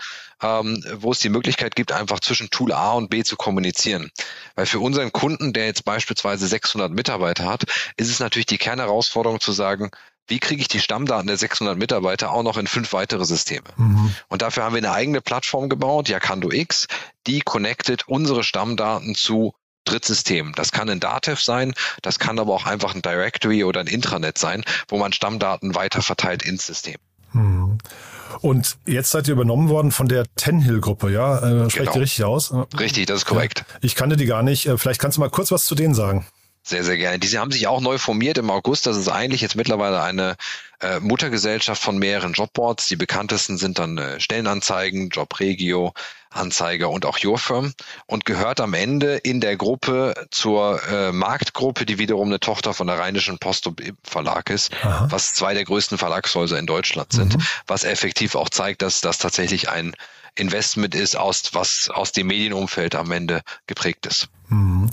ähm, 0.43 0.85
wo 0.97 1.13
es 1.13 1.21
die 1.21 1.31
Möglichkeit 1.31 1.75
gibt, 1.75 1.93
einfach 1.93 2.21
zwischen 2.21 2.51
Tool 2.51 2.73
A 2.73 2.93
und 2.93 3.09
B 3.09 3.25
zu 3.25 3.37
kommunizieren. 3.37 4.11
Weil 4.55 4.67
für 4.67 4.81
unseren 4.81 5.13
Kunden, 5.13 5.53
der 5.53 5.67
jetzt 5.67 5.85
beispielsweise 5.85 6.47
600 6.47 6.93
Mitarbeiter 6.93 7.45
hat, 7.45 7.65
ist 7.97 8.11
es 8.11 8.21
natürlich 8.21 8.47
die 8.47 8.59
Kernherausforderung 8.59 9.41
zu 9.41 9.53
sagen, 9.53 9.91
wie 10.27 10.39
kriege 10.39 10.63
ich 10.63 10.69
die 10.69 10.81
Stammdaten 10.81 11.27
der 11.27 11.37
600 11.37 11.77
Mitarbeiter 11.77 12.31
auch 12.31 12.43
noch 12.43 12.57
in 12.57 12.67
fünf 12.67 12.93
weitere 12.93 13.25
Systeme? 13.25 13.69
Mhm. 13.77 14.15
Und 14.29 14.43
dafür 14.43 14.65
haben 14.65 14.75
wir 14.75 14.79
eine 14.79 14.93
eigene 14.93 15.21
Plattform 15.21 15.69
gebaut, 15.69 16.09
Yakando 16.09 16.51
X, 16.51 16.87
die 17.27 17.41
connectet 17.41 18.09
unsere 18.09 18.43
Stammdaten 18.43 19.15
zu 19.15 19.55
Drittsystem. 19.85 20.53
Das 20.55 20.73
kann 20.73 20.89
ein 20.89 21.01
Datev 21.01 21.41
sein, 21.41 21.75
das 22.03 22.19
kann 22.19 22.39
aber 22.39 22.55
auch 22.55 22.67
einfach 22.67 22.95
ein 22.95 23.03
Directory 23.03 23.65
oder 23.65 23.81
ein 23.81 23.87
Intranet 23.87 24.39
sein, 24.39 24.65
wo 24.89 24.99
man 24.99 25.13
Stammdaten 25.13 25.75
weiter 25.75 26.03
verteilt 26.03 26.43
ins 26.43 26.67
System. 26.67 26.97
Hm. 27.33 27.79
Und 28.41 28.77
jetzt 28.87 29.11
seid 29.11 29.29
ihr 29.29 29.33
übernommen 29.33 29.69
worden 29.69 29.91
von 29.91 30.09
der 30.09 30.25
Tenhill-Gruppe, 30.37 31.11
ja? 31.11 31.39
Äh, 31.39 31.71
sprecht 31.71 31.77
genau. 31.77 31.95
ihr 31.95 32.03
richtig 32.03 32.25
aus? 32.25 32.53
Richtig, 32.79 33.07
das 33.07 33.19
ist 33.19 33.27
korrekt. 33.27 33.65
Ich 33.81 33.95
kannte 33.95 34.17
die 34.17 34.27
gar 34.27 34.43
nicht. 34.43 34.67
Äh, 34.67 34.79
vielleicht 34.79 35.01
kannst 35.01 35.17
du 35.17 35.21
mal 35.21 35.31
kurz 35.31 35.51
was 35.51 35.65
zu 35.65 35.75
denen 35.75 35.95
sagen. 35.95 36.27
Sehr, 36.67 36.83
sehr 36.83 36.97
gerne. 36.97 37.19
Diese 37.19 37.39
haben 37.39 37.53
sich 37.53 37.67
auch 37.67 37.83
neu 37.83 37.99
formiert 37.99 38.39
im 38.39 38.51
August. 38.51 38.87
Das 38.87 38.97
ist 38.97 39.09
eigentlich 39.09 39.43
jetzt 39.43 39.55
mittlerweile 39.55 40.03
eine 40.03 40.37
äh, 40.81 40.99
Muttergesellschaft 40.99 41.83
von 41.83 41.99
mehreren 41.99 42.33
Jobboards. 42.33 42.89
Die 42.89 42.97
bekanntesten 42.97 43.59
sind 43.59 43.79
dann 43.79 43.99
äh, 43.99 44.19
Stellenanzeigen, 44.19 45.11
Jobregio, 45.11 45.93
Anzeiger 46.31 46.89
und 46.89 47.05
auch 47.05 47.23
Your 47.23 47.39
Firm 47.39 47.75
und 48.07 48.25
gehört 48.25 48.61
am 48.61 48.73
Ende 48.73 49.17
in 49.17 49.43
der 49.43 49.57
Gruppe 49.57 50.15
zur 50.31 50.83
äh, 50.89 51.13
Marktgruppe, 51.13 51.85
die 51.85 51.99
wiederum 51.99 52.29
eine 52.29 52.41
Tochter 52.41 52.73
von 52.73 52.87
der 52.87 52.99
Rheinischen 52.99 53.39
Post 53.39 53.71
Verlag 54.03 54.49
ist, 54.49 54.73
Aha. 54.83 55.07
was 55.11 55.35
zwei 55.35 55.53
der 55.53 55.65
größten 55.65 55.99
Verlagshäuser 55.99 56.59
in 56.59 56.67
Deutschland 56.67 57.13
sind, 57.13 57.37
mhm. 57.37 57.43
was 57.67 57.85
effektiv 57.85 58.35
auch 58.35 58.49
zeigt, 58.49 58.81
dass 58.81 59.03
das 59.03 59.19
tatsächlich 59.19 59.69
ein 59.69 59.95
Investment 60.35 60.95
ist, 60.95 61.17
aus 61.17 61.51
was 61.53 61.91
aus 61.91 62.13
dem 62.13 62.27
Medienumfeld 62.27 62.95
am 62.95 63.13
Ende 63.13 63.43
geprägt 63.67 64.07
ist. 64.07 64.29
Mhm. 64.49 64.91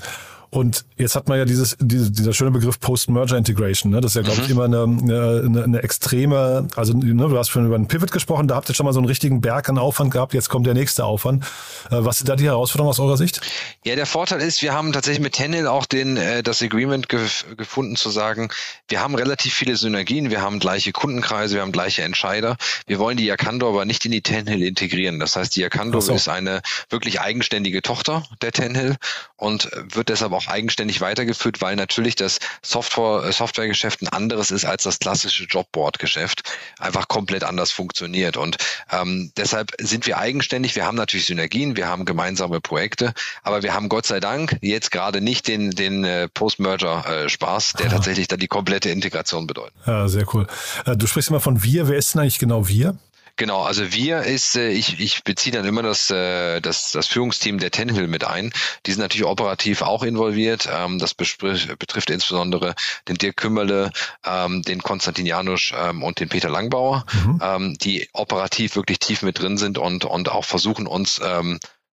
Und 0.51 0.83
jetzt 0.97 1.15
hat 1.15 1.29
man 1.29 1.37
ja 1.37 1.45
dieses, 1.45 1.77
diese, 1.79 2.11
dieser 2.11 2.33
schöne 2.33 2.51
Begriff 2.51 2.77
Post-Merger 2.81 3.37
Integration. 3.37 3.89
Ne? 3.89 4.01
Das 4.01 4.11
ist 4.11 4.15
ja, 4.17 4.21
glaube 4.21 4.39
mhm. 4.39 4.45
ich, 4.45 4.51
immer 4.51 4.65
eine, 4.65 4.83
eine, 4.83 5.63
eine 5.63 5.81
extreme, 5.81 6.67
also 6.75 6.91
ne, 6.91 7.29
du 7.29 7.37
hast 7.37 7.49
schon 7.49 7.65
über 7.65 7.75
einen 7.75 7.87
Pivot 7.87 8.11
gesprochen, 8.11 8.49
da 8.49 8.55
habt 8.55 8.67
ihr 8.67 8.75
schon 8.75 8.85
mal 8.85 8.91
so 8.91 8.99
einen 8.99 9.07
richtigen 9.07 9.39
Berg 9.39 9.69
an 9.69 9.77
Aufwand 9.77 10.11
gehabt, 10.11 10.33
jetzt 10.33 10.49
kommt 10.49 10.67
der 10.67 10.73
nächste 10.73 11.05
Aufwand. 11.05 11.45
Äh, 11.89 12.03
was 12.03 12.17
ist 12.17 12.27
da 12.27 12.35
die 12.35 12.43
Herausforderung 12.43 12.89
aus 12.89 12.99
eurer 12.99 13.15
Sicht? 13.15 13.39
Ja, 13.85 13.95
der 13.95 14.05
Vorteil 14.05 14.41
ist, 14.41 14.61
wir 14.61 14.73
haben 14.73 14.91
tatsächlich 14.91 15.23
mit 15.23 15.33
Tenil 15.33 15.67
auch 15.67 15.85
den, 15.85 16.17
äh, 16.17 16.43
das 16.43 16.61
Agreement 16.61 17.07
ge 17.07 17.21
gefunden 17.55 17.95
zu 17.95 18.09
sagen, 18.09 18.49
wir 18.89 18.99
haben 18.99 19.15
relativ 19.15 19.53
viele 19.53 19.77
Synergien, 19.77 20.31
wir 20.31 20.41
haben 20.41 20.59
gleiche 20.59 20.91
Kundenkreise, 20.91 21.55
wir 21.55 21.61
haben 21.61 21.71
gleiche 21.71 22.01
Entscheider. 22.01 22.57
Wir 22.87 22.99
wollen 22.99 23.15
die 23.15 23.25
Yakando 23.25 23.69
aber 23.69 23.85
nicht 23.85 24.03
in 24.03 24.11
die 24.11 24.21
Tenhill 24.21 24.63
integrieren. 24.63 25.19
Das 25.19 25.37
heißt, 25.37 25.55
die 25.55 25.61
Yakando 25.61 26.01
so. 26.01 26.13
ist 26.13 26.27
eine 26.27 26.61
wirklich 26.89 27.21
eigenständige 27.21 27.81
Tochter 27.81 28.23
der 28.41 28.51
Tenhill 28.51 28.97
und 29.37 29.69
wird 29.93 30.09
deshalb 30.09 30.33
auch 30.33 30.40
auch 30.41 30.51
eigenständig 30.51 31.01
weitergeführt, 31.01 31.61
weil 31.61 31.75
natürlich 31.75 32.15
das 32.15 32.39
Software, 32.61 33.23
äh, 33.25 33.31
Softwaregeschäft 33.31 34.01
ein 34.01 34.07
anderes 34.07 34.51
ist 34.51 34.65
als 34.65 34.83
das 34.83 34.99
klassische 34.99 35.45
Jobboard-Geschäft, 35.45 36.43
einfach 36.79 37.07
komplett 37.07 37.43
anders 37.43 37.71
funktioniert. 37.71 38.37
Und 38.37 38.57
ähm, 38.91 39.31
deshalb 39.37 39.71
sind 39.79 40.05
wir 40.07 40.17
eigenständig. 40.17 40.75
Wir 40.75 40.85
haben 40.85 40.97
natürlich 40.97 41.25
Synergien, 41.25 41.75
wir 41.75 41.87
haben 41.87 42.05
gemeinsame 42.05 42.61
Projekte, 42.61 43.13
aber 43.43 43.63
wir 43.63 43.73
haben 43.73 43.89
Gott 43.89 44.05
sei 44.05 44.19
Dank 44.19 44.57
jetzt 44.61 44.91
gerade 44.91 45.21
nicht 45.21 45.47
den, 45.47 45.71
den 45.71 46.03
äh, 46.03 46.27
Post-Merger-Spaß, 46.27 47.73
der 47.73 47.87
ah. 47.87 47.89
tatsächlich 47.89 48.27
dann 48.27 48.39
die 48.39 48.47
komplette 48.47 48.89
Integration 48.89 49.47
bedeutet. 49.47 49.73
Ja, 49.85 50.07
sehr 50.07 50.25
cool. 50.33 50.47
Äh, 50.85 50.97
du 50.97 51.07
sprichst 51.07 51.29
immer 51.29 51.39
von 51.39 51.63
wir. 51.63 51.87
Wer 51.87 51.97
ist 51.97 52.13
denn 52.13 52.21
eigentlich 52.21 52.39
genau 52.39 52.67
wir? 52.67 52.97
Genau, 53.41 53.63
also 53.63 53.91
wir 53.91 54.21
ist, 54.21 54.55
äh, 54.55 54.69
ich, 54.69 54.99
ich 54.99 55.23
beziehe 55.23 55.51
dann 55.51 55.65
immer 55.65 55.81
das, 55.81 56.11
äh, 56.11 56.61
das, 56.61 56.91
das 56.91 57.07
Führungsteam 57.07 57.57
der 57.57 57.71
Tenhill 57.71 58.07
mit 58.07 58.23
ein. 58.23 58.53
Die 58.85 58.91
sind 58.91 59.01
natürlich 59.01 59.25
operativ 59.25 59.81
auch 59.81 60.03
involviert. 60.03 60.69
Ähm, 60.71 60.99
das 60.99 61.15
betrifft 61.15 62.11
insbesondere 62.11 62.75
den 63.07 63.15
Dirk 63.15 63.37
Kümmerle, 63.37 63.89
ähm, 64.23 64.61
den 64.61 64.83
Konstantin 64.83 65.25
Janusz 65.25 65.73
ähm, 65.75 66.03
und 66.03 66.19
den 66.19 66.29
Peter 66.29 66.51
Langbauer, 66.51 67.03
mhm. 67.25 67.79
die 67.79 68.07
operativ 68.13 68.75
wirklich 68.75 68.99
tief 68.99 69.23
mit 69.23 69.39
drin 69.39 69.57
sind 69.57 69.79
und, 69.79 70.05
und 70.05 70.29
auch 70.29 70.45
versuchen 70.45 70.85
uns 70.85 71.19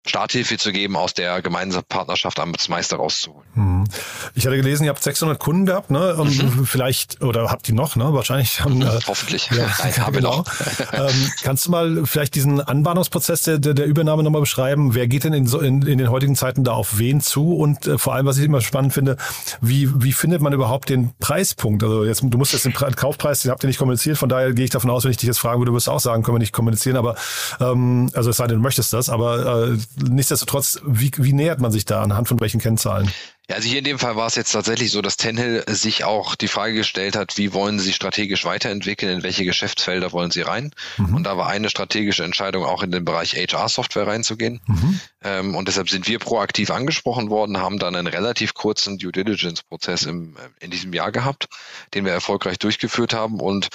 Starthilfe 0.09 0.57
zu 0.57 0.73
geben, 0.73 0.97
aus 0.97 1.15
der 1.15 1.43
gemeinsamen 1.43 1.85
Partnerschaft 1.89 2.41
am 2.41 2.53
Meister 2.69 2.97
rauszuholen. 2.97 3.47
Mhm. 3.55 3.85
Ich 4.35 4.47
hatte 4.47 4.57
gelesen, 4.57 4.85
ihr 4.85 4.91
habt 4.91 5.03
600 5.03 5.39
Kunden 5.39 5.67
gehabt, 5.67 5.91
ne? 5.91 6.15
Und 6.17 6.43
mhm. 6.43 6.67
vielleicht, 6.67 7.23
oder 7.23 7.51
habt 7.51 7.69
ihr 7.69 7.75
noch, 7.75 7.97
ne? 7.97 8.13
Wahrscheinlich 8.13 8.61
haben, 8.61 8.83
äh, 8.83 8.99
Hoffentlich. 9.07 9.49
Ja, 9.59 9.67
Nein, 9.83 9.97
haben 9.99 10.15
wir 10.15 10.21
genau. 10.21 10.37
noch. 10.39 10.47
ähm, 10.93 11.33
kannst 11.43 11.67
du 11.67 11.71
mal 11.71 12.03
vielleicht 12.05 12.35
diesen 12.35 12.61
Anbahnungsprozess 12.61 13.43
der, 13.43 13.59
der, 13.59 13.75
der 13.75 13.87
Übernahme 13.87 14.23
nochmal 14.23 14.43
beschreiben? 14.43 14.95
Wer 14.95 15.09
geht 15.09 15.25
denn 15.25 15.33
in, 15.33 15.47
so, 15.47 15.61
in, 15.61 15.83
in 15.83 15.99
den 15.99 16.11
heutigen 16.11 16.37
Zeiten 16.37 16.65
da 16.65 16.73
auf 16.73 16.99
wen 16.99 17.21
zu? 17.21 17.55
Und 17.57 17.87
äh, 17.87 17.99
vor 17.99 18.15
allem, 18.15 18.27
was 18.27 18.39
ich 18.39 18.45
immer 18.45 18.61
spannend 18.61 18.93
finde, 18.93 19.17
wie, 19.61 19.91
wie 20.03 20.13
findet 20.13 20.43
man 20.43 20.53
überhaupt 20.53 20.91
den 20.91 21.13
Preispunkt? 21.19 21.83
Also 21.83 22.05
jetzt, 22.05 22.23
du 22.23 22.39
musst 22.39 22.53
jetzt 22.53 22.67
den 22.67 22.73
Kaufpreis, 22.73 23.43
den 23.43 23.51
habt 23.51 23.65
ihr 23.65 23.69
nicht 23.69 23.79
kommuniziert, 23.79 24.19
von 24.19 24.29
daher 24.29 24.53
gehe 24.53 24.65
ich 24.65 24.71
davon 24.71 24.91
aus, 24.91 25.05
wenn 25.05 25.11
ich 25.11 25.17
dich 25.17 25.27
jetzt 25.27 25.39
fragen 25.39 25.61
würde, 25.61 25.73
wirst 25.73 25.87
du 25.87 25.93
auch 25.93 26.01
sagen, 26.01 26.23
können 26.23 26.37
wir 26.37 26.41
nicht 26.41 26.53
kommunizieren, 26.53 26.97
aber 26.97 27.17
ähm, 27.61 28.11
also 28.15 28.31
es 28.31 28.37
sei 28.37 28.47
denn, 28.47 28.59
du 28.59 28.63
möchtest 28.63 28.93
das, 28.93 29.09
aber 29.09 29.69
äh, 29.73 29.79
nichtsdestotrotz, 30.03 30.81
wie, 30.85 31.11
wie 31.17 31.33
nähert 31.33 31.61
man 31.61 31.73
sich 31.73 31.85
da 31.85 32.03
anhand 32.03 32.29
von 32.29 32.41
welchen 32.41 32.61
Kennzahlen? 32.61 33.11
Ja, 33.51 33.57
also 33.57 33.67
hier 33.67 33.79
in 33.79 33.85
dem 33.85 33.99
Fall 33.99 34.15
war 34.15 34.27
es 34.27 34.35
jetzt 34.35 34.53
tatsächlich 34.53 34.91
so, 34.91 35.01
dass 35.01 35.17
Tenhill 35.17 35.65
sich 35.69 36.05
auch 36.05 36.35
die 36.35 36.49
Frage 36.49 36.75
gestellt 36.75 37.17
hat, 37.17 37.39
wie 37.39 37.55
wollen 37.55 37.79
sie 37.79 37.95
strategisch 37.95 38.45
weiterentwickeln, 38.45 39.19
in 39.19 39.23
welche 39.23 39.47
Geschäftsfelder 39.47 40.13
wollen 40.13 40.31
sie 40.31 40.43
rein? 40.43 40.71
Mhm. 40.99 41.15
Und 41.15 41.25
da 41.25 41.39
war 41.39 41.47
eine 41.47 41.71
strategische 41.71 42.25
Entscheidung 42.25 42.65
auch 42.65 42.83
in 42.83 42.91
den 42.91 43.07
Bereich 43.07 43.35
HR-Software 43.37 44.07
reinzugehen. 44.07 44.61
Mhm. 44.67 45.01
Ähm, 45.25 45.57
und 45.57 45.67
deshalb 45.67 45.89
sind 45.89 46.07
wir 46.07 46.19
proaktiv 46.19 46.71
angesprochen 46.71 47.31
worden, 47.31 47.57
haben 47.57 47.79
dann 47.79 47.97
einen 47.97 48.07
relativ 48.07 48.53
kurzen 48.53 48.99
Due 48.99 49.13
Diligence-Prozess 49.13 50.03
im, 50.03 50.37
in 50.61 50.71
diesem 50.71 50.93
Jahr 50.93 51.11
gehabt, 51.11 51.49
den 51.95 52.05
wir 52.05 52.13
erfolgreich 52.13 52.59
durchgeführt 52.59 53.15
haben 53.15 53.41
und 53.41 53.69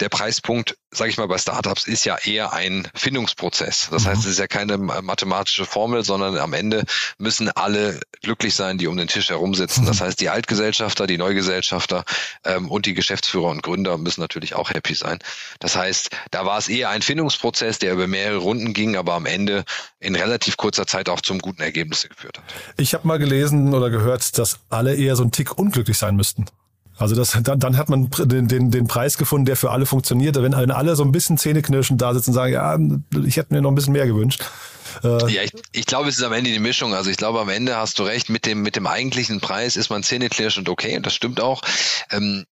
der 0.00 0.08
Preispunkt, 0.08 0.76
sage 0.90 1.10
ich 1.10 1.18
mal, 1.18 1.28
bei 1.28 1.38
Startups 1.38 1.86
ist 1.86 2.04
ja 2.04 2.16
eher 2.18 2.52
ein 2.52 2.88
Findungsprozess. 2.94 3.88
Das 3.90 4.04
mhm. 4.04 4.08
heißt, 4.08 4.20
es 4.24 4.32
ist 4.32 4.38
ja 4.38 4.48
keine 4.48 4.76
mathematische 4.76 5.64
Formel, 5.64 6.04
sondern 6.04 6.36
am 6.36 6.52
Ende 6.52 6.84
müssen 7.18 7.48
alle 7.48 8.00
glücklich 8.22 8.54
sein, 8.54 8.76
die 8.78 8.88
um 8.88 8.96
den 8.96 9.06
Tisch 9.06 9.28
herum 9.28 9.54
sitzen. 9.54 9.86
Das 9.86 10.00
mhm. 10.00 10.06
heißt, 10.06 10.20
die 10.20 10.30
Altgesellschafter, 10.30 11.06
die 11.06 11.16
Neugesellschafter 11.16 12.04
ähm, 12.44 12.70
und 12.70 12.86
die 12.86 12.94
Geschäftsführer 12.94 13.48
und 13.48 13.62
Gründer 13.62 13.96
müssen 13.96 14.20
natürlich 14.20 14.54
auch 14.54 14.70
happy 14.70 14.94
sein. 14.94 15.18
Das 15.60 15.76
heißt, 15.76 16.10
da 16.32 16.44
war 16.44 16.58
es 16.58 16.68
eher 16.68 16.90
ein 16.90 17.02
Findungsprozess, 17.02 17.78
der 17.78 17.92
über 17.92 18.08
mehrere 18.08 18.38
Runden 18.38 18.72
ging, 18.72 18.96
aber 18.96 19.14
am 19.14 19.26
Ende 19.26 19.64
in 20.00 20.16
relativ 20.16 20.56
kurzer 20.56 20.86
Zeit 20.86 21.08
auch 21.08 21.20
zum 21.20 21.38
guten 21.38 21.62
Ergebnis 21.62 22.08
geführt 22.08 22.38
hat. 22.38 22.44
Ich 22.76 22.94
habe 22.94 23.06
mal 23.06 23.18
gelesen 23.18 23.72
oder 23.74 23.90
gehört, 23.90 24.38
dass 24.38 24.58
alle 24.70 24.96
eher 24.96 25.14
so 25.14 25.22
ein 25.22 25.30
Tick 25.30 25.56
unglücklich 25.56 25.98
sein 25.98 26.16
müssten. 26.16 26.46
Also 26.96 27.14
das, 27.14 27.36
dann, 27.42 27.58
dann 27.58 27.76
hat 27.76 27.88
man 27.88 28.08
den, 28.10 28.46
den, 28.48 28.70
den 28.70 28.86
Preis 28.86 29.18
gefunden, 29.18 29.46
der 29.46 29.56
für 29.56 29.70
alle 29.70 29.86
funktioniert. 29.86 30.40
Wenn, 30.40 30.54
alle 30.54 30.96
so 30.96 31.02
ein 31.02 31.12
bisschen 31.12 31.38
zähneknirschend 31.38 32.00
da 32.00 32.14
sitzen 32.14 32.30
und 32.30 32.34
sagen, 32.34 32.52
ja, 32.52 32.78
ich 33.26 33.36
hätte 33.36 33.52
mir 33.52 33.62
noch 33.62 33.70
ein 33.70 33.74
bisschen 33.74 33.92
mehr 33.92 34.06
gewünscht. 34.06 34.44
Äh, 35.02 35.32
ja, 35.32 35.42
ich, 35.42 35.52
ich 35.72 35.86
glaube, 35.86 36.08
es 36.08 36.18
ist 36.18 36.22
am 36.22 36.32
Ende 36.32 36.50
die 36.50 36.58
Mischung. 36.58 36.94
Also 36.94 37.10
ich 37.10 37.16
glaube, 37.16 37.40
am 37.40 37.48
Ende 37.48 37.76
hast 37.76 37.98
du 37.98 38.04
recht, 38.04 38.30
mit 38.30 38.46
dem, 38.46 38.62
mit 38.62 38.76
dem 38.76 38.86
eigentlichen 38.86 39.40
Preis 39.40 39.76
ist 39.76 39.90
man 39.90 40.02
zähneknirschend 40.02 40.68
okay, 40.68 40.96
und 40.96 41.04
das 41.04 41.14
stimmt 41.14 41.40
auch. 41.40 41.62
Ähm, 42.10 42.44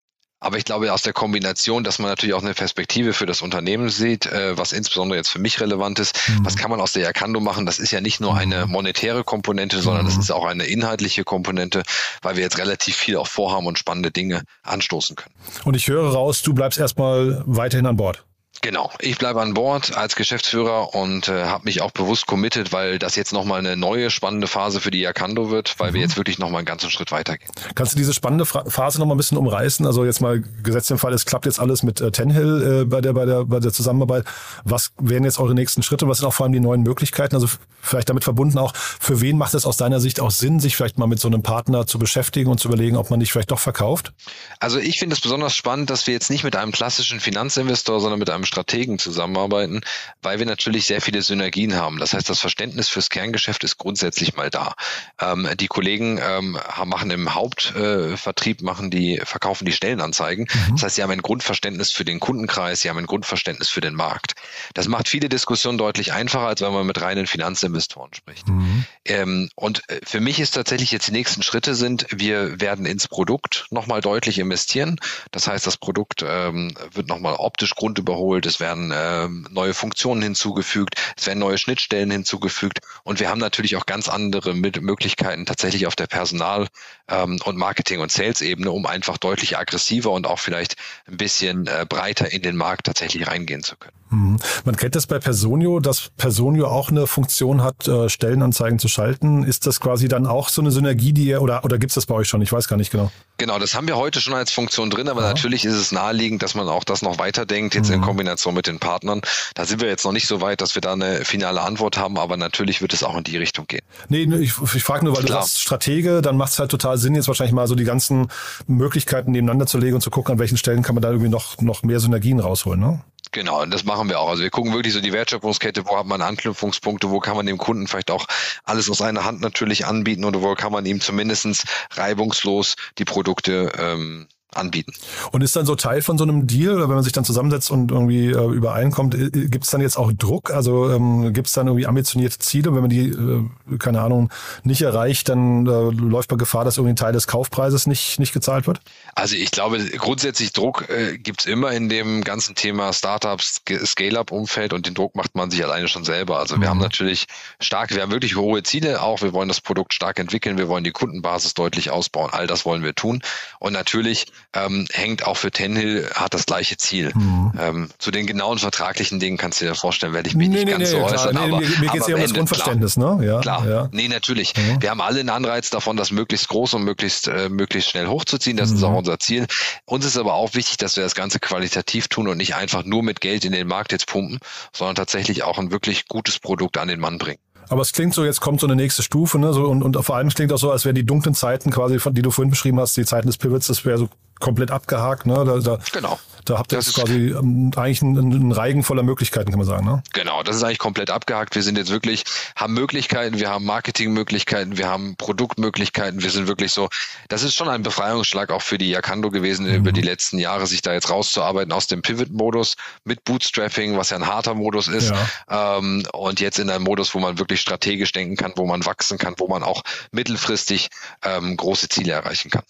aber 0.42 0.58
ich 0.58 0.66
glaube, 0.66 0.92
aus 0.92 1.04
der 1.04 1.14
Kombination, 1.14 1.84
dass 1.84 2.00
man 2.00 2.10
natürlich 2.10 2.34
auch 2.34 2.42
eine 2.42 2.56
Perspektive 2.56 3.14
für 3.14 3.28
das 3.28 3.44
Unternehmen 3.44 3.90
sieht, 3.90 4.26
äh, 4.26 4.58
was 4.58 4.74
insbesondere 4.74 5.18
jetzt 5.18 5.30
für 5.30 5.40
mich 5.40 5.62
relevant 5.62 6.00
ist, 6.00 6.18
mhm. 6.28 6.44
was 6.44 6.58
kann 6.58 6.72
man 6.72 6.82
aus 6.82 6.94
der 6.94 7.04
Yakando 7.04 7.40
machen? 7.40 7.68
Das 7.68 7.78
ist 7.78 7.92
ja 7.92 8.02
nicht 8.02 8.20
nur 8.20 8.36
eine 8.36 8.66
mhm. 8.66 8.72
monetäre 8.72 9.24
Komponente, 9.24 9.82
sondern 9.82 10.06
das 10.06 10.16
mhm. 10.16 10.22
ist 10.22 10.32
auch 10.32 10.46
eine 10.46 10.66
inhaltliche 10.66 11.24
Komponente, 11.24 11.84
weil 12.24 12.36
wir 12.36 12.44
jetzt 12.44 12.58
relativ 12.58 12.96
viel 12.96 13.18
auch 13.18 13.28
vorhaben 13.28 13.68
und 13.68 13.78
spannende 13.78 14.10
Dinge 14.10 14.42
anstoßen 14.64 15.16
können. 15.16 15.36
Und 15.64 15.76
ich 15.76 15.88
höre 15.88 16.12
raus, 16.12 16.42
du 16.42 16.56
bleibst 16.56 16.80
erstmal 16.80 17.44
weiterhin 17.46 17.86
an 17.86 17.96
Bord. 17.96 18.26
Genau, 18.64 18.92
ich 19.00 19.18
bleibe 19.18 19.42
an 19.42 19.56
Bord 19.56 19.98
als 19.98 20.16
Geschäftsführer 20.16 20.94
und 20.94 21.28
äh, 21.28 21.46
habe 21.46 21.64
mich 21.66 21.82
auch 21.82 21.90
bewusst 21.90 22.28
committed, 22.28 22.72
weil 22.72 23.00
das 23.00 23.16
jetzt 23.16 23.34
nochmal 23.34 23.58
eine 23.58 23.76
neue 23.76 24.12
spannende 24.12 24.46
Phase 24.46 24.80
für 24.80 24.92
die 24.92 25.00
Yakando 25.00 25.50
wird, 25.50 25.80
weil 25.80 25.90
mhm. 25.90 25.96
wir 25.96 26.02
jetzt 26.02 26.16
wirklich 26.16 26.38
nochmal 26.38 26.60
einen 26.60 26.68
ganzen 26.68 26.92
Schritt 26.92 27.12
weitergehen. 27.12 27.50
Kannst 27.74 27.94
du 27.94 27.98
diese 27.98 28.14
spannende 28.14 28.46
Phase 28.46 29.00
nochmal 29.00 29.16
ein 29.16 29.18
bisschen 29.18 29.40
umreißen? 29.40 29.88
Also 29.88 30.06
jetzt 30.06 30.22
mal 30.22 30.44
gesetzt 30.62 30.92
im 30.92 31.00
Fall, 31.00 31.12
es 31.14 31.26
klappt 31.26 31.48
jetzt 31.48 31.60
alles 31.60 31.82
mit 31.82 32.02
äh, 32.02 32.12
Tenhill 32.12 32.82
äh, 32.82 32.86
bei, 32.86 33.02
der, 33.02 33.14
bei, 33.14 33.26
der, 33.26 33.46
bei 33.46 33.60
der 33.60 33.74
Zusammenarbeit. 33.74 34.26
Was 34.64 34.92
wären 35.00 35.24
jetzt 35.24 35.40
eure 35.40 35.56
nächsten 35.56 35.82
Schritte? 35.82 36.08
Was 36.08 36.20
sind 36.20 36.28
auch 36.28 36.34
vor 36.34 36.44
allem 36.44 36.54
die 36.54 36.60
neuen 36.60 36.84
Möglichkeiten? 36.84 37.34
Also 37.34 37.48
vielleicht 37.82 38.10
damit 38.10 38.24
verbunden 38.24 38.60
auch, 38.60 38.76
für 38.76 39.22
wen 39.22 39.40
macht 39.40 39.56
es 39.56 39.66
aus 39.66 39.78
deiner 39.78 40.00
Sicht 40.00 40.20
auch 40.20 40.30
Sinn, 40.30 40.60
sich 40.60 40.76
vielleicht 40.76 41.00
mal 41.00 41.08
mit 41.08 41.20
so 41.20 41.28
einem 41.28 41.42
Partner 41.42 41.88
zu 41.88 41.98
beschäftigen 41.98 42.52
und 42.52 42.60
zu 42.60 42.68
überlegen, 42.68 42.96
ob 42.96 43.10
man 43.10 43.18
nicht 43.18 43.32
vielleicht 43.32 43.50
doch 43.50 43.60
verkauft? 43.60 44.14
Also 44.60 44.78
ich 44.78 45.00
finde 45.00 45.16
es 45.16 45.22
besonders 45.22 45.56
spannend, 45.56 45.90
dass 45.90 46.06
wir 46.06 46.14
jetzt 46.14 46.30
nicht 46.30 46.44
mit 46.44 46.56
einem 46.56 46.72
klassischen 46.72 47.20
Finanzinvestor, 47.20 48.00
sondern 48.00 48.20
mit 48.20 48.30
einem 48.30 48.46
Strategen 48.52 49.00
zusammenarbeiten, 49.00 49.82
weil 50.22 50.40
wir 50.40 50.46
natürlich 50.46 50.86
sehr 50.86 51.02
viele 51.02 51.22
Synergien 51.22 51.76
haben. 51.76 52.00
Das 52.00 52.14
heißt, 52.14 52.30
das 52.30 52.40
Verständnis 52.40 52.90
fürs 52.90 53.10
Kerngeschäft 53.10 53.64
ist 53.64 53.78
grundsätzlich 53.78 54.36
mal 54.36 54.50
da. 54.50 54.74
Ähm, 55.20 55.48
die 55.60 55.68
Kollegen 55.68 56.20
ähm, 56.22 56.58
machen 56.86 57.12
im 57.12 57.34
Hauptvertrieb, 57.34 58.62
äh, 58.62 58.64
machen 58.64 58.92
die, 58.92 59.22
verkaufen 59.24 59.66
die 59.66 59.72
Stellenanzeigen. 59.72 60.48
Mhm. 60.52 60.76
Das 60.76 60.84
heißt, 60.84 60.96
sie 60.96 61.04
haben 61.04 61.12
ein 61.12 61.22
Grundverständnis 61.22 61.92
für 61.92 62.04
den 62.04 62.20
Kundenkreis, 62.20 62.82
sie 62.82 62.90
haben 62.90 62.98
ein 62.98 63.06
Grundverständnis 63.06 63.70
für 63.70 63.82
den 63.82 63.96
Markt. 63.96 64.36
Das 64.74 64.88
macht 64.88 65.08
viele 65.08 65.30
Diskussionen 65.30 65.78
deutlich 65.78 66.12
einfacher, 66.12 66.48
als 66.48 66.62
wenn 66.62 66.74
man 66.74 66.86
mit 66.86 67.02
reinen 67.02 67.28
Finanzinvestoren 67.28 68.14
spricht. 68.14 68.48
Mhm. 68.50 68.86
Ähm, 69.06 69.50
und 69.56 69.82
äh, 69.90 70.02
für 70.04 70.20
mich 70.20 70.40
ist 70.40 70.52
tatsächlich 70.52 70.92
jetzt 70.92 71.08
die 71.08 71.14
nächsten 71.14 71.42
Schritte 71.42 71.76
sind, 71.76 72.08
wir 72.12 72.60
werden 72.60 72.86
ins 72.86 73.08
Produkt 73.08 73.68
nochmal 73.70 74.02
deutlich 74.02 74.40
investieren. 74.40 75.00
Das 75.32 75.48
heißt, 75.48 75.66
das 75.66 75.78
Produkt 75.78 76.24
ähm, 76.28 76.74
wird 76.94 77.08
nochmal 77.08 77.36
optisch 77.36 77.76
grundüberholt. 77.76 78.41
Es 78.46 78.60
werden 78.60 78.92
äh, 78.92 79.28
neue 79.50 79.74
Funktionen 79.74 80.22
hinzugefügt, 80.22 80.96
es 81.18 81.28
werden 81.28 81.40
neue 81.40 81.58
Schnittstellen 81.58 82.12
hinzugefügt 82.12 82.80
und 83.04 83.20
wir 83.20 83.30
haben 83.30 83.40
natürlich 83.40 83.76
auch 83.76 83.86
ganz 83.86 84.10
andere 84.10 84.54
Möglichkeiten 84.54 85.46
tatsächlich 85.46 85.88
auf 85.88 85.96
der 85.96 86.08
Personal- 86.08 86.68
ähm, 87.08 87.40
und 87.44 87.58
Marketing- 87.58 88.00
und 88.00 88.12
Sales-Ebene, 88.12 88.72
um 88.72 88.86
einfach 88.86 89.18
deutlich 89.18 89.58
aggressiver 89.58 90.12
und 90.12 90.28
auch 90.28 90.40
vielleicht 90.40 90.76
ein 91.08 91.18
bisschen 91.18 91.68
äh, 91.68 91.86
breiter 91.88 92.32
in 92.32 92.42
den 92.42 92.56
Markt 92.56 92.86
tatsächlich 92.86 93.28
reingehen 93.28 93.64
zu 93.64 93.76
können. 93.76 94.01
Mhm. 94.12 94.38
Man 94.66 94.76
kennt 94.76 94.96
das 94.96 95.08
bei 95.08 95.20
Personio, 95.20 95.80
dass 95.80 96.12
Personio 96.18 96.68
auch 96.68 96.90
eine 96.90 97.08
Funktion 97.08 97.64
hat, 97.64 97.88
äh, 97.88 98.10
Stellenanzeigen 98.10 98.78
zu 98.78 98.88
schalten. 98.88 99.44
Ist 99.44 99.66
das 99.66 99.80
quasi 99.80 100.08
dann 100.08 100.28
auch 100.28 100.50
so 100.50 100.62
eine 100.62 100.72
Synergie, 100.72 101.14
die 101.14 101.26
ihr, 101.26 101.42
oder, 101.42 101.64
oder 101.64 101.80
gibt 101.80 101.92
es 101.92 101.96
das 101.96 102.06
bei 102.06 102.16
euch 102.16 102.28
schon? 102.28 102.42
Ich 102.42 102.52
weiß 102.52 102.68
gar 102.68 102.78
nicht 102.78 102.92
genau. 102.92 103.10
Genau, 103.38 103.58
das 103.58 103.74
haben 103.74 103.88
wir 103.88 103.96
heute 103.96 104.22
schon 104.22 104.34
als 104.34 104.52
Funktion 104.52 104.90
drin, 104.90 105.08
aber 105.08 105.22
ja. 105.22 105.30
natürlich 105.30 105.66
ist 105.66 105.76
es 105.76 105.92
naheliegend, 105.92 106.44
dass 106.44 106.56
man 106.56 106.68
auch 106.68 106.84
das 106.84 107.02
noch 107.02 107.18
weiterdenkt, 107.18 107.74
jetzt 107.74 107.88
mhm. 107.88 107.96
in 107.96 108.02
Kombination 108.02 108.54
mit 108.54 108.68
den 108.68 108.80
Partnern. 108.80 109.22
Da 109.56 109.66
sind 109.66 109.82
wir 109.82 109.88
jetzt 109.88 110.04
noch 110.04 110.12
nicht 110.12 110.28
so 110.28 110.42
weit, 110.42 110.62
dass 110.62 110.76
wir 110.76 110.82
da 110.82 110.94
eine 110.94 111.24
finale 111.24 111.62
Antwort 111.62 111.98
haben, 111.98 112.18
aber 112.18 112.38
natürlich 112.38 112.82
wird 112.82 112.94
es 112.94 113.04
auch 113.04 113.16
in 113.18 113.24
die 113.24 113.38
Richtung 113.38 113.66
gehen. 113.68 113.82
Nee, 114.10 114.24
ich, 114.24 114.54
ich 114.76 114.84
frage 114.84 115.06
nur, 115.06 115.16
weil 115.16 115.24
Klar. 115.24 115.40
du 115.40 115.46
sagst 115.46 115.62
Stratege, 115.62 116.22
dann 116.22 116.36
macht 116.36 116.52
es 116.52 116.60
halt 116.60 116.70
total 116.70 116.98
Sinn, 116.98 117.16
jetzt 117.16 117.28
wahrscheinlich 117.28 117.54
mal 117.54 117.68
so 117.68 117.76
die 117.76 117.86
ganzen 117.86 118.28
Möglichkeiten 118.68 119.32
nebeneinander 119.32 119.66
zu 119.66 119.78
legen 119.78 119.96
und 119.96 120.02
zu 120.02 120.12
gucken, 120.12 120.34
an 120.34 120.40
welchen 120.40 120.58
Stellen 120.58 120.84
kann 120.84 120.96
man 120.96 121.02
da 121.02 121.10
irgendwie 121.10 121.30
noch, 121.30 121.60
noch 121.62 121.84
mehr 121.84 122.00
Synergien 122.00 122.40
rausholen, 122.40 122.80
ne? 122.80 123.02
Genau, 123.34 123.62
und 123.62 123.72
das 123.72 123.86
machen 123.86 124.10
wir 124.10 124.20
auch. 124.20 124.28
Also 124.28 124.44
wir 124.44 124.50
gucken 124.50 124.74
wirklich 124.74 124.94
so 124.94 125.00
die 125.00 125.14
Wertschöpfungskette, 125.14 125.86
wo 125.86 125.98
hat 125.98 126.06
man 126.06 126.22
Anknüpfungspunkte, 126.22 127.12
wo 127.12 127.20
kann 127.20 127.38
man 127.38 127.46
dem 127.46 127.58
Kunden 127.58 127.88
vielleicht 127.88 128.12
auch 128.12 128.26
alles 128.66 128.90
aus 128.90 129.02
einer 129.02 129.24
Hand 129.24 129.40
natürlich 129.40 129.86
anbieten 129.86 130.26
oder 130.26 130.42
wo 130.42 130.54
kann 130.56 130.74
man 130.74 130.86
ihm 130.86 131.00
zumindestens 131.00 131.64
reibungslos 131.92 132.76
die 132.98 133.06
Produkte 133.06 133.72
ähm, 133.78 134.28
anbieten. 134.56 134.94
Und 135.32 135.42
ist 135.42 135.56
dann 135.56 135.66
so 135.66 135.76
Teil 135.76 136.02
von 136.02 136.18
so 136.18 136.24
einem 136.24 136.48
Deal, 136.48 136.80
wenn 136.82 136.96
man 136.96 137.04
sich 137.04 137.14
dann 137.14 137.24
zusammensetzt 137.24 137.72
und 137.72 137.92
irgendwie 137.92 138.28
äh, 138.28 138.54
übereinkommt, 138.54 139.16
äh, 139.16 139.30
gibt 139.30 139.64
es 139.64 139.70
dann 139.70 139.82
jetzt 139.82 139.98
auch 139.98 140.12
Druck? 140.12 140.52
Also 140.52 140.90
ähm, 140.92 141.34
gibt 141.34 141.48
es 141.48 141.54
dann 141.54 141.68
irgendwie 141.68 141.88
ambitionierte 141.88 142.40
Ziele? 142.40 142.74
Wenn 142.74 142.82
man 142.82 142.90
die, 142.90 143.08
äh, 143.08 143.78
keine 143.78 144.02
Ahnung, 144.02 144.30
nicht 144.64 144.82
erreicht, 144.82 145.30
dann 145.30 145.66
äh, 145.66 145.70
läuft 145.70 146.32
man 146.32 146.38
Gefahr, 146.38 146.66
dass 146.66 146.78
irgendwie 146.78 146.94
ein 146.94 146.98
Teil 146.98 147.14
des 147.14 147.28
Kaufpreises 147.28 147.88
nicht, 147.88 148.20
nicht 148.20 148.34
gezahlt 148.34 148.68
wird? 148.68 148.82
Also 149.16 149.36
ich 149.36 149.52
glaube, 149.52 149.80
grundsätzlich 149.98 150.52
Druck 150.54 150.90
äh, 150.90 151.18
gibt 151.18 151.42
es 151.42 151.46
immer 151.46 151.72
in 151.72 151.88
dem 151.90 152.24
ganzen 152.24 152.56
Thema 152.56 152.92
Startups, 152.94 153.62
Scale-up-Umfeld 153.86 154.74
und 154.74 154.86
den 154.86 154.94
Druck 154.94 155.16
macht 155.16 155.36
man 155.36 155.50
sich 155.50 155.64
alleine 155.64 155.88
schon 155.88 156.04
selber. 156.04 156.40
Also 156.40 156.56
wir 156.56 156.66
mhm. 156.66 156.70
haben 156.70 156.80
natürlich 156.80 157.28
stark, 157.60 157.94
wir 157.96 158.02
haben 158.02 158.12
wirklich 158.12 158.36
hohe 158.36 158.64
Ziele 158.64 159.02
auch. 159.02 159.22
Wir 159.22 159.34
wollen 159.34 159.48
das 159.48 159.62
Produkt 159.62 159.94
stark 159.94 160.20
entwickeln, 160.20 160.58
wir 160.58 160.68
wollen 160.68 160.84
die 160.84 160.92
Kundenbasis 160.92 161.54
deutlich 161.54 161.90
ausbauen. 161.90 162.32
All 162.32 162.48
das 162.48 162.66
wollen 162.66 162.84
wir 162.84 162.96
tun. 162.96 163.22
Und 163.60 163.74
natürlich 163.74 164.28
ähm, 164.54 164.86
hängt 164.92 165.26
auch 165.26 165.38
für 165.38 165.52
Tenhill, 165.52 166.10
hat 166.14 166.34
das 166.34 166.46
gleiche 166.46 166.78
Ziel. 166.78 167.12
Mhm. 167.14 167.52
Ähm, 167.60 167.90
zu 168.00 168.12
den 168.12 168.28
genauen 168.28 168.58
vertraglichen 168.58 169.20
Dingen 169.20 169.38
kannst 169.38 169.62
du 169.62 169.66
dir 169.66 169.76
vorstellen, 169.76 170.14
werde 170.14 170.28
ich 170.30 170.36
mich 170.36 170.50
nee, 170.50 170.56
nicht 170.56 170.66
nee, 170.66 170.72
ganz 170.72 170.92
nee, 170.92 170.98
so 170.98 171.04
äußern. 171.04 171.38
Aber, 171.38 171.60
mir 171.60 171.68
mir 171.68 171.90
geht 171.90 172.02
es 172.02 172.08
ja 172.08 172.16
um 172.16 172.22
das 172.22 172.34
Grundverständnis, 172.34 172.96
klar, 172.96 173.16
ne? 173.18 173.26
Ja, 173.26 173.40
klar. 173.40 173.68
Ja. 173.68 173.90
Nee, 173.92 174.08
natürlich. 174.08 174.54
Mhm. 174.56 174.82
Wir 174.82 174.90
haben 174.90 175.02
alle 175.02 175.22
einen 175.22 175.30
Anreiz 175.30 175.70
davon, 175.70 175.96
das 175.96 176.12
möglichst 176.12 176.50
groß 176.50 176.74
und 176.74 176.84
möglichst, 176.84 177.28
äh, 177.28 177.50
möglichst 177.50 177.92
schnell 177.92 178.08
hochzuziehen. 178.08 178.58
Das 178.58 178.72
mhm. 178.72 178.78
ist 178.78 178.84
auch 178.84 178.96
unser 178.96 179.20
Ziel. 179.20 179.48
Uns 179.86 180.06
ist 180.06 180.18
aber 180.18 180.34
auch 180.34 180.54
wichtig, 180.54 180.78
dass 180.78 180.98
wir 180.98 181.04
das 181.04 181.16
Ganze 181.16 181.40
qualitativ 181.40 182.10
tun 182.10 182.28
und 182.28 182.38
nicht 182.38 182.56
einfach 182.56 182.84
nur 182.84 183.04
mit 183.04 183.22
Geld 183.22 183.46
in 183.46 183.54
den 183.54 183.68
Markt 183.68 183.92
jetzt 183.92 184.08
pumpen, 184.08 184.40
sondern 184.74 184.96
tatsächlich 184.96 185.44
auch 185.44 185.60
ein 185.60 185.72
wirklich 185.72 186.08
gutes 186.08 186.40
Produkt 186.40 186.78
an 186.78 186.90
den 186.90 187.00
Mann 187.00 187.18
bringen. 187.18 187.40
Aber 187.70 187.82
es 187.84 187.94
klingt 187.94 188.14
so, 188.14 188.26
jetzt 188.26 188.42
kommt 188.42 188.60
so 188.60 188.68
eine 188.68 188.76
nächste 188.76 189.02
Stufe, 189.02 189.40
ne? 189.40 189.54
So, 189.54 189.64
und, 189.64 189.82
und 189.82 189.96
vor 190.04 190.18
allem 190.18 190.28
es 190.28 190.36
klingt 190.36 190.52
auch 190.52 190.58
so, 190.58 190.72
als 190.72 190.84
wären 190.84 190.96
die 190.96 191.06
dunklen 191.06 191.34
Zeiten 191.34 191.72
quasi, 191.72 191.98
die 192.12 192.22
du 192.22 192.30
vorhin 192.30 192.50
beschrieben 192.50 192.82
hast, 192.82 192.98
die 192.98 193.06
Zeiten 193.06 193.28
des 193.28 193.38
Pivots, 193.38 193.68
das 193.68 193.86
wäre 193.86 193.98
so 193.98 194.10
komplett 194.42 194.72
abgehakt. 194.72 195.26
Ne? 195.26 195.44
Da, 195.46 195.60
da, 195.60 195.80
genau. 195.94 196.20
Da 196.46 196.58
habt 196.58 196.72
ihr 196.72 196.80
jetzt 196.80 196.96
quasi 196.96 197.30
ähm, 197.30 197.72
eigentlich 197.76 198.02
einen, 198.02 198.18
einen 198.18 198.52
Reigen 198.52 198.84
voller 198.84 199.04
Möglichkeiten, 199.04 199.52
kann 199.52 199.60
man 199.60 199.68
sagen. 199.68 199.86
Ne? 199.86 200.02
Genau, 200.14 200.44
das 200.44 200.56
ist 200.56 200.64
eigentlich 200.64 200.80
komplett 200.80 201.10
abgehakt. 201.10 201.56
Wir 201.56 201.64
sind 201.64 201.78
jetzt 201.78 201.92
wirklich, 201.92 202.24
haben 202.56 202.74
Möglichkeiten, 202.74 203.40
wir 203.40 203.50
haben 203.50 203.66
Marketingmöglichkeiten, 203.66 204.78
wir 204.78 204.90
haben 204.90 205.16
Produktmöglichkeiten, 205.18 206.24
wir 206.24 206.32
sind 206.32 206.48
wirklich 206.48 206.72
so, 206.72 206.90
das 207.30 207.44
ist 207.44 207.56
schon 207.56 207.70
ein 207.70 207.84
Befreiungsschlag 207.84 208.52
auch 208.52 208.62
für 208.62 208.78
die 208.78 208.90
Yakando 208.90 209.30
gewesen, 209.30 209.68
mhm. 209.68 209.76
über 209.76 209.92
die 209.92 210.02
letzten 210.02 210.40
Jahre, 210.40 210.66
sich 210.68 210.82
da 210.82 210.94
jetzt 210.94 211.10
rauszuarbeiten 211.10 211.72
aus 211.72 211.88
dem 211.88 212.02
Pivot-Modus 212.02 212.76
mit 213.04 213.24
Bootstrapping, 213.24 213.98
was 213.98 214.10
ja 214.10 214.18
ein 214.18 214.28
harter 214.28 214.56
Modus 214.56 214.88
ist, 214.88 215.12
ja. 215.12 215.78
ähm, 215.78 216.04
und 216.14 216.40
jetzt 216.40 216.60
in 216.60 216.70
einem 216.70 216.84
Modus, 216.84 217.14
wo 217.14 217.20
man 217.20 217.38
wirklich 217.38 217.62
strategisch 217.62 218.12
denken 218.12 218.36
kann, 218.36 218.54
wo 218.56 218.66
man 218.66 218.86
wachsen 218.86 219.18
kann, 219.18 219.36
wo 219.38 219.48
man 219.48 219.64
auch 219.64 219.84
mittelfristig 220.12 220.90
ähm, 221.24 221.56
große 221.56 221.90
Ziele 221.90 222.14
erreichen 222.14 222.50
kann. 222.50 222.64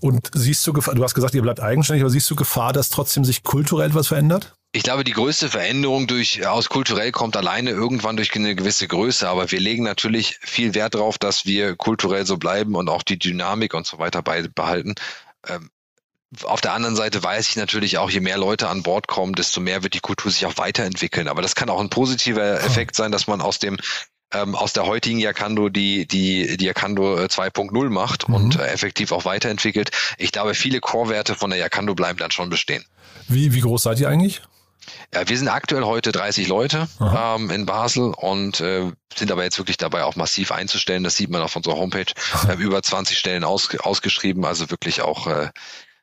Und 0.00 0.30
siehst 0.34 0.66
du 0.66 0.72
Gefahr, 0.72 0.94
du 0.94 1.02
hast 1.02 1.14
gesagt, 1.14 1.34
ihr 1.34 1.42
bleibt 1.42 1.60
eigenständig, 1.60 2.02
aber 2.02 2.10
siehst 2.10 2.30
du 2.30 2.36
Gefahr, 2.36 2.72
dass 2.72 2.88
trotzdem 2.88 3.24
sich 3.24 3.42
kulturell 3.42 3.94
was 3.94 4.08
verändert? 4.08 4.54
Ich 4.72 4.82
glaube, 4.82 5.02
die 5.02 5.12
größte 5.12 5.48
Veränderung 5.48 6.06
durch, 6.06 6.46
aus 6.46 6.68
kulturell 6.68 7.10
kommt 7.10 7.36
alleine 7.36 7.70
irgendwann 7.70 8.16
durch 8.16 8.34
eine 8.34 8.54
gewisse 8.54 8.86
Größe, 8.86 9.28
aber 9.28 9.50
wir 9.50 9.60
legen 9.60 9.82
natürlich 9.82 10.38
viel 10.42 10.74
Wert 10.74 10.94
darauf, 10.94 11.16
dass 11.16 11.46
wir 11.46 11.74
kulturell 11.74 12.26
so 12.26 12.36
bleiben 12.36 12.74
und 12.74 12.88
auch 12.90 13.02
die 13.02 13.18
Dynamik 13.18 13.72
und 13.72 13.86
so 13.86 13.98
weiter 13.98 14.22
beibehalten. 14.22 14.94
Ähm, 15.46 15.70
auf 16.42 16.60
der 16.60 16.74
anderen 16.74 16.96
Seite 16.96 17.22
weiß 17.22 17.48
ich 17.48 17.56
natürlich 17.56 17.96
auch, 17.96 18.10
je 18.10 18.20
mehr 18.20 18.36
Leute 18.36 18.68
an 18.68 18.82
Bord 18.82 19.08
kommen, 19.08 19.32
desto 19.32 19.60
mehr 19.60 19.82
wird 19.82 19.94
die 19.94 20.00
Kultur 20.00 20.30
sich 20.30 20.44
auch 20.44 20.58
weiterentwickeln. 20.58 21.28
Aber 21.28 21.40
das 21.40 21.54
kann 21.54 21.70
auch 21.70 21.80
ein 21.80 21.88
positiver 21.88 22.60
Effekt 22.60 22.94
sein, 22.94 23.10
dass 23.10 23.26
man 23.26 23.40
aus 23.40 23.58
dem 23.58 23.78
ähm, 24.32 24.54
aus 24.54 24.72
der 24.72 24.86
heutigen 24.86 25.18
Yakando 25.18 25.68
die, 25.68 26.06
die, 26.06 26.56
die 26.56 26.64
Yakando 26.64 27.16
2.0 27.16 27.86
äh, 27.86 27.88
macht 27.88 28.28
mhm. 28.28 28.34
und 28.34 28.58
äh, 28.58 28.66
effektiv 28.66 29.12
auch 29.12 29.24
weiterentwickelt. 29.24 29.90
Ich 30.18 30.32
glaube, 30.32 30.54
viele 30.54 30.80
Core-Werte 30.80 31.34
von 31.34 31.50
der 31.50 31.58
Yakando 31.58 31.94
bleiben 31.94 32.18
dann 32.18 32.30
schon 32.30 32.50
bestehen. 32.50 32.84
Wie, 33.28 33.52
wie 33.52 33.60
groß 33.60 33.82
seid 33.82 34.00
ihr 34.00 34.08
eigentlich? 34.08 34.42
Ja, 35.14 35.28
wir 35.28 35.36
sind 35.36 35.48
aktuell 35.48 35.84
heute 35.84 36.12
30 36.12 36.48
Leute 36.48 36.88
ähm, 37.00 37.50
in 37.50 37.66
Basel 37.66 38.14
und 38.16 38.60
äh, 38.60 38.90
sind 39.14 39.30
aber 39.30 39.44
jetzt 39.44 39.58
wirklich 39.58 39.76
dabei, 39.76 40.04
auch 40.04 40.16
massiv 40.16 40.52
einzustellen. 40.52 41.04
Das 41.04 41.16
sieht 41.16 41.30
man 41.30 41.42
auf 41.42 41.56
unserer 41.56 41.76
Homepage. 41.76 42.12
Wir 42.42 42.52
haben 42.52 42.60
über 42.60 42.82
20 42.82 43.18
Stellen 43.18 43.44
aus, 43.44 43.74
ausgeschrieben, 43.80 44.44
also 44.44 44.70
wirklich 44.70 45.02
auch 45.02 45.26
äh, 45.26 45.50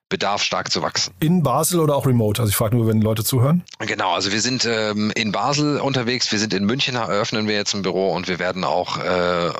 Bedarf 0.09 0.43
stark 0.43 0.71
zu 0.71 0.81
wachsen. 0.81 1.13
In 1.19 1.41
Basel 1.41 1.79
oder 1.79 1.95
auch 1.95 2.05
remote? 2.05 2.41
Also 2.41 2.49
ich 2.49 2.55
frage 2.55 2.75
nur, 2.75 2.87
wenn 2.87 3.01
Leute 3.01 3.23
zuhören. 3.23 3.63
Genau, 3.79 4.13
also 4.13 4.31
wir 4.31 4.41
sind 4.41 4.65
ähm, 4.65 5.11
in 5.15 5.31
Basel 5.31 5.79
unterwegs, 5.79 6.31
wir 6.31 6.39
sind 6.39 6.53
in 6.53 6.65
München, 6.65 6.95
eröffnen 6.95 7.47
wir 7.47 7.55
jetzt 7.55 7.73
ein 7.73 7.81
Büro 7.81 8.11
und 8.11 8.27
wir 8.27 8.37
werden 8.37 8.63
auch 8.63 8.97
äh, 8.97 9.51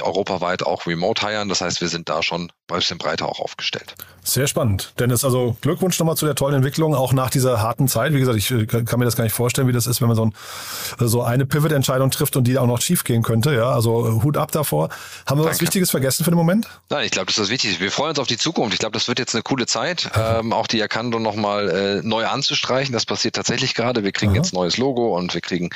europaweit 0.00 0.64
auch 0.64 0.86
remote 0.86 1.26
hiren. 1.26 1.48
Das 1.48 1.60
heißt, 1.60 1.80
wir 1.80 1.88
sind 1.88 2.08
da 2.08 2.22
schon 2.22 2.50
bisschen 2.76 2.98
breiter 2.98 3.26
auch 3.26 3.40
aufgestellt. 3.40 3.94
Sehr 4.22 4.46
spannend. 4.46 4.92
Dennis, 4.98 5.24
also 5.24 5.56
Glückwunsch 5.62 5.98
nochmal 5.98 6.16
zu 6.16 6.26
der 6.26 6.34
tollen 6.34 6.56
Entwicklung, 6.56 6.94
auch 6.94 7.14
nach 7.14 7.30
dieser 7.30 7.62
harten 7.62 7.88
Zeit. 7.88 8.12
Wie 8.12 8.20
gesagt, 8.20 8.36
ich 8.36 8.50
äh, 8.50 8.66
kann 8.66 8.98
mir 8.98 9.06
das 9.06 9.16
gar 9.16 9.24
nicht 9.24 9.32
vorstellen, 9.32 9.68
wie 9.68 9.72
das 9.72 9.86
ist, 9.86 10.02
wenn 10.02 10.08
man 10.08 10.16
so, 10.16 10.26
ein, 10.26 10.34
so 10.98 11.22
eine 11.22 11.46
Pivot-Entscheidung 11.46 12.10
trifft 12.10 12.36
und 12.36 12.44
die 12.44 12.58
auch 12.58 12.66
noch 12.66 12.82
schief 12.82 13.04
gehen 13.04 13.22
könnte. 13.22 13.54
Ja, 13.54 13.70
also 13.70 14.06
äh, 14.06 14.22
Hut 14.22 14.36
ab 14.36 14.52
davor. 14.52 14.90
Haben 15.24 15.38
wir 15.38 15.44
Danke. 15.44 15.52
was 15.52 15.60
Wichtiges 15.62 15.90
vergessen 15.90 16.24
für 16.24 16.30
den 16.30 16.36
Moment? 16.36 16.68
Nein, 16.90 17.06
ich 17.06 17.10
glaube, 17.10 17.26
das 17.26 17.38
ist 17.38 17.44
das 17.44 17.48
Wichtigste. 17.48 17.80
Wir 17.80 17.90
freuen 17.90 18.10
uns 18.10 18.18
auf 18.18 18.26
die 18.26 18.36
Zukunft. 18.36 18.74
Ich 18.74 18.80
glaube, 18.80 18.92
das 18.92 19.08
wird 19.08 19.18
jetzt 19.18 19.34
eine 19.34 19.42
coole 19.42 19.64
Zeit, 19.64 20.10
ähm, 20.14 20.52
auch 20.52 20.66
die 20.66 20.80
Erkando 20.80 21.18
nochmal 21.18 21.70
äh, 21.70 22.06
neu 22.06 22.26
anzustreichen. 22.26 22.92
Das 22.92 23.06
passiert 23.06 23.34
tatsächlich 23.34 23.74
gerade. 23.74 24.04
Wir 24.04 24.12
kriegen 24.12 24.32
Aha. 24.32 24.36
jetzt 24.36 24.52
neues 24.52 24.76
Logo 24.76 25.16
und 25.16 25.32
wir 25.32 25.40
kriegen 25.40 25.70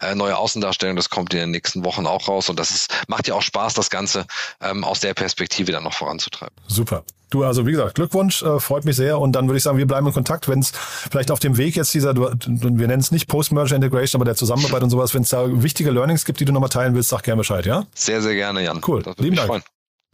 äh, 0.00 0.14
neue 0.14 0.38
Außendarstellung. 0.38 0.96
Das 0.96 1.10
kommt 1.10 1.34
in 1.34 1.40
den 1.40 1.50
nächsten 1.50 1.84
Wochen 1.84 2.06
auch 2.06 2.26
raus. 2.26 2.48
Und 2.48 2.58
das 2.58 2.70
ist, 2.70 2.90
macht 3.06 3.28
ja 3.28 3.34
auch 3.34 3.42
Spaß, 3.42 3.74
das 3.74 3.90
Ganze 3.90 4.26
ähm, 4.62 4.82
aus 4.82 5.00
der 5.00 5.12
Perspektive 5.12 5.72
dann 5.72 5.84
noch 5.84 5.94
voranzutreiben. 5.94 6.37
Super. 6.66 7.04
Du, 7.30 7.44
also 7.44 7.66
wie 7.66 7.72
gesagt, 7.72 7.96
Glückwunsch, 7.96 8.42
äh, 8.42 8.58
freut 8.58 8.86
mich 8.86 8.96
sehr 8.96 9.18
und 9.20 9.32
dann 9.32 9.48
würde 9.48 9.58
ich 9.58 9.62
sagen, 9.62 9.76
wir 9.76 9.86
bleiben 9.86 10.06
in 10.06 10.14
Kontakt, 10.14 10.48
wenn 10.48 10.60
es 10.60 10.70
vielleicht 10.70 11.30
auf 11.30 11.40
dem 11.40 11.58
Weg 11.58 11.76
jetzt 11.76 11.92
dieser, 11.92 12.14
du, 12.14 12.30
wir 12.46 12.86
nennen 12.86 13.00
es 13.00 13.10
nicht 13.10 13.28
Post-Merger 13.28 13.76
Integration, 13.76 14.18
aber 14.18 14.24
der 14.24 14.34
Zusammenarbeit 14.34 14.82
und 14.82 14.90
sowas, 14.90 15.12
wenn 15.12 15.22
es 15.22 15.28
da 15.28 15.44
wichtige 15.62 15.90
Learnings 15.90 16.24
gibt, 16.24 16.40
die 16.40 16.46
du 16.46 16.52
nochmal 16.52 16.70
teilen 16.70 16.94
willst, 16.94 17.10
sag 17.10 17.22
gerne 17.24 17.38
Bescheid, 17.38 17.66
ja? 17.66 17.84
Sehr, 17.94 18.22
sehr 18.22 18.34
gerne, 18.34 18.64
Jan. 18.64 18.80
Cool, 18.86 19.02
lieben 19.18 19.36
Dank. 19.36 19.48
Freuen. 19.48 19.62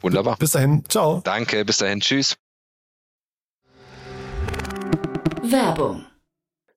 Wunderbar. 0.00 0.36
Bis 0.38 0.50
dahin, 0.50 0.84
ciao. 0.88 1.20
Danke, 1.22 1.64
bis 1.64 1.78
dahin, 1.78 2.00
tschüss. 2.00 2.36
Werbung 5.42 6.04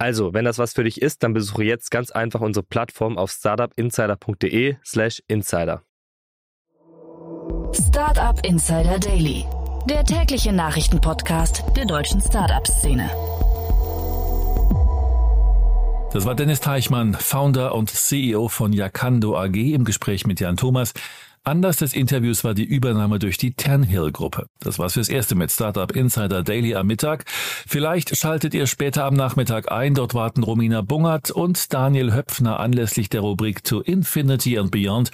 Also, 0.00 0.32
wenn 0.32 0.46
das 0.46 0.56
was 0.56 0.72
für 0.72 0.82
dich 0.82 1.02
ist, 1.02 1.22
dann 1.22 1.34
besuche 1.34 1.62
jetzt 1.62 1.90
ganz 1.90 2.10
einfach 2.10 2.40
unsere 2.40 2.64
Plattform 2.64 3.18
auf 3.18 3.30
startupinsider.de/slash 3.30 5.22
insider. 5.28 5.82
Startup 7.74 8.40
Insider 8.42 8.98
Daily, 8.98 9.44
der 9.90 10.02
tägliche 10.04 10.54
Nachrichtenpodcast 10.54 11.64
der 11.76 11.84
deutschen 11.84 12.22
Startup-Szene. 12.22 13.10
Das 16.14 16.24
war 16.24 16.34
Dennis 16.34 16.60
Teichmann, 16.60 17.12
Founder 17.12 17.74
und 17.74 17.90
CEO 17.90 18.48
von 18.48 18.72
Yakando 18.72 19.36
AG 19.36 19.54
im 19.54 19.84
Gespräch 19.84 20.26
mit 20.26 20.40
Jan 20.40 20.56
Thomas. 20.56 20.94
Anlass 21.42 21.78
des 21.78 21.94
Interviews 21.94 22.44
war 22.44 22.52
die 22.52 22.64
Übernahme 22.64 23.18
durch 23.18 23.38
die 23.38 23.54
Ternhill-Gruppe. 23.54 24.46
Das 24.60 24.78
war's 24.78 24.92
fürs 24.92 25.08
Erste 25.08 25.34
mit 25.34 25.50
Startup 25.50 25.90
Insider 25.90 26.42
Daily 26.42 26.74
am 26.74 26.86
Mittag. 26.86 27.24
Vielleicht 27.66 28.14
schaltet 28.14 28.52
ihr 28.52 28.66
später 28.66 29.04
am 29.06 29.14
Nachmittag 29.14 29.72
ein. 29.72 29.94
Dort 29.94 30.12
warten 30.12 30.42
Romina 30.42 30.82
Bungert 30.82 31.30
und 31.30 31.72
Daniel 31.72 32.12
Höpfner 32.12 32.60
anlässlich 32.60 33.08
der 33.08 33.22
Rubrik 33.22 33.64
To 33.64 33.80
Infinity 33.80 34.58
and 34.58 34.70
Beyond 34.70 35.12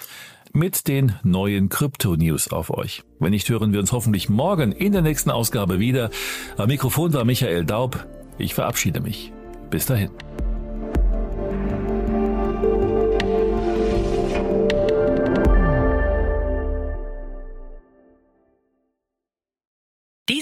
mit 0.53 0.89
den 0.89 1.15
neuen 1.23 1.69
Krypto-News 1.69 2.49
auf 2.51 2.71
euch. 2.71 3.05
Wenn 3.21 3.31
nicht, 3.31 3.49
hören 3.49 3.73
wir 3.73 3.79
uns 3.79 3.93
hoffentlich 3.93 4.29
morgen 4.29 4.73
in 4.73 4.93
der 4.93 5.03
nächsten 5.03 5.31
Ausgabe 5.31 5.79
wieder. 5.79 6.11
Am 6.57 6.67
Mikrofon 6.67 7.13
war 7.13 7.25
Michael 7.25 7.65
Daub. 7.65 8.05
Ich 8.37 8.55
verabschiede 8.55 9.01
mich. 9.01 9.33
Bis 9.71 9.87
dahin. 9.87 10.11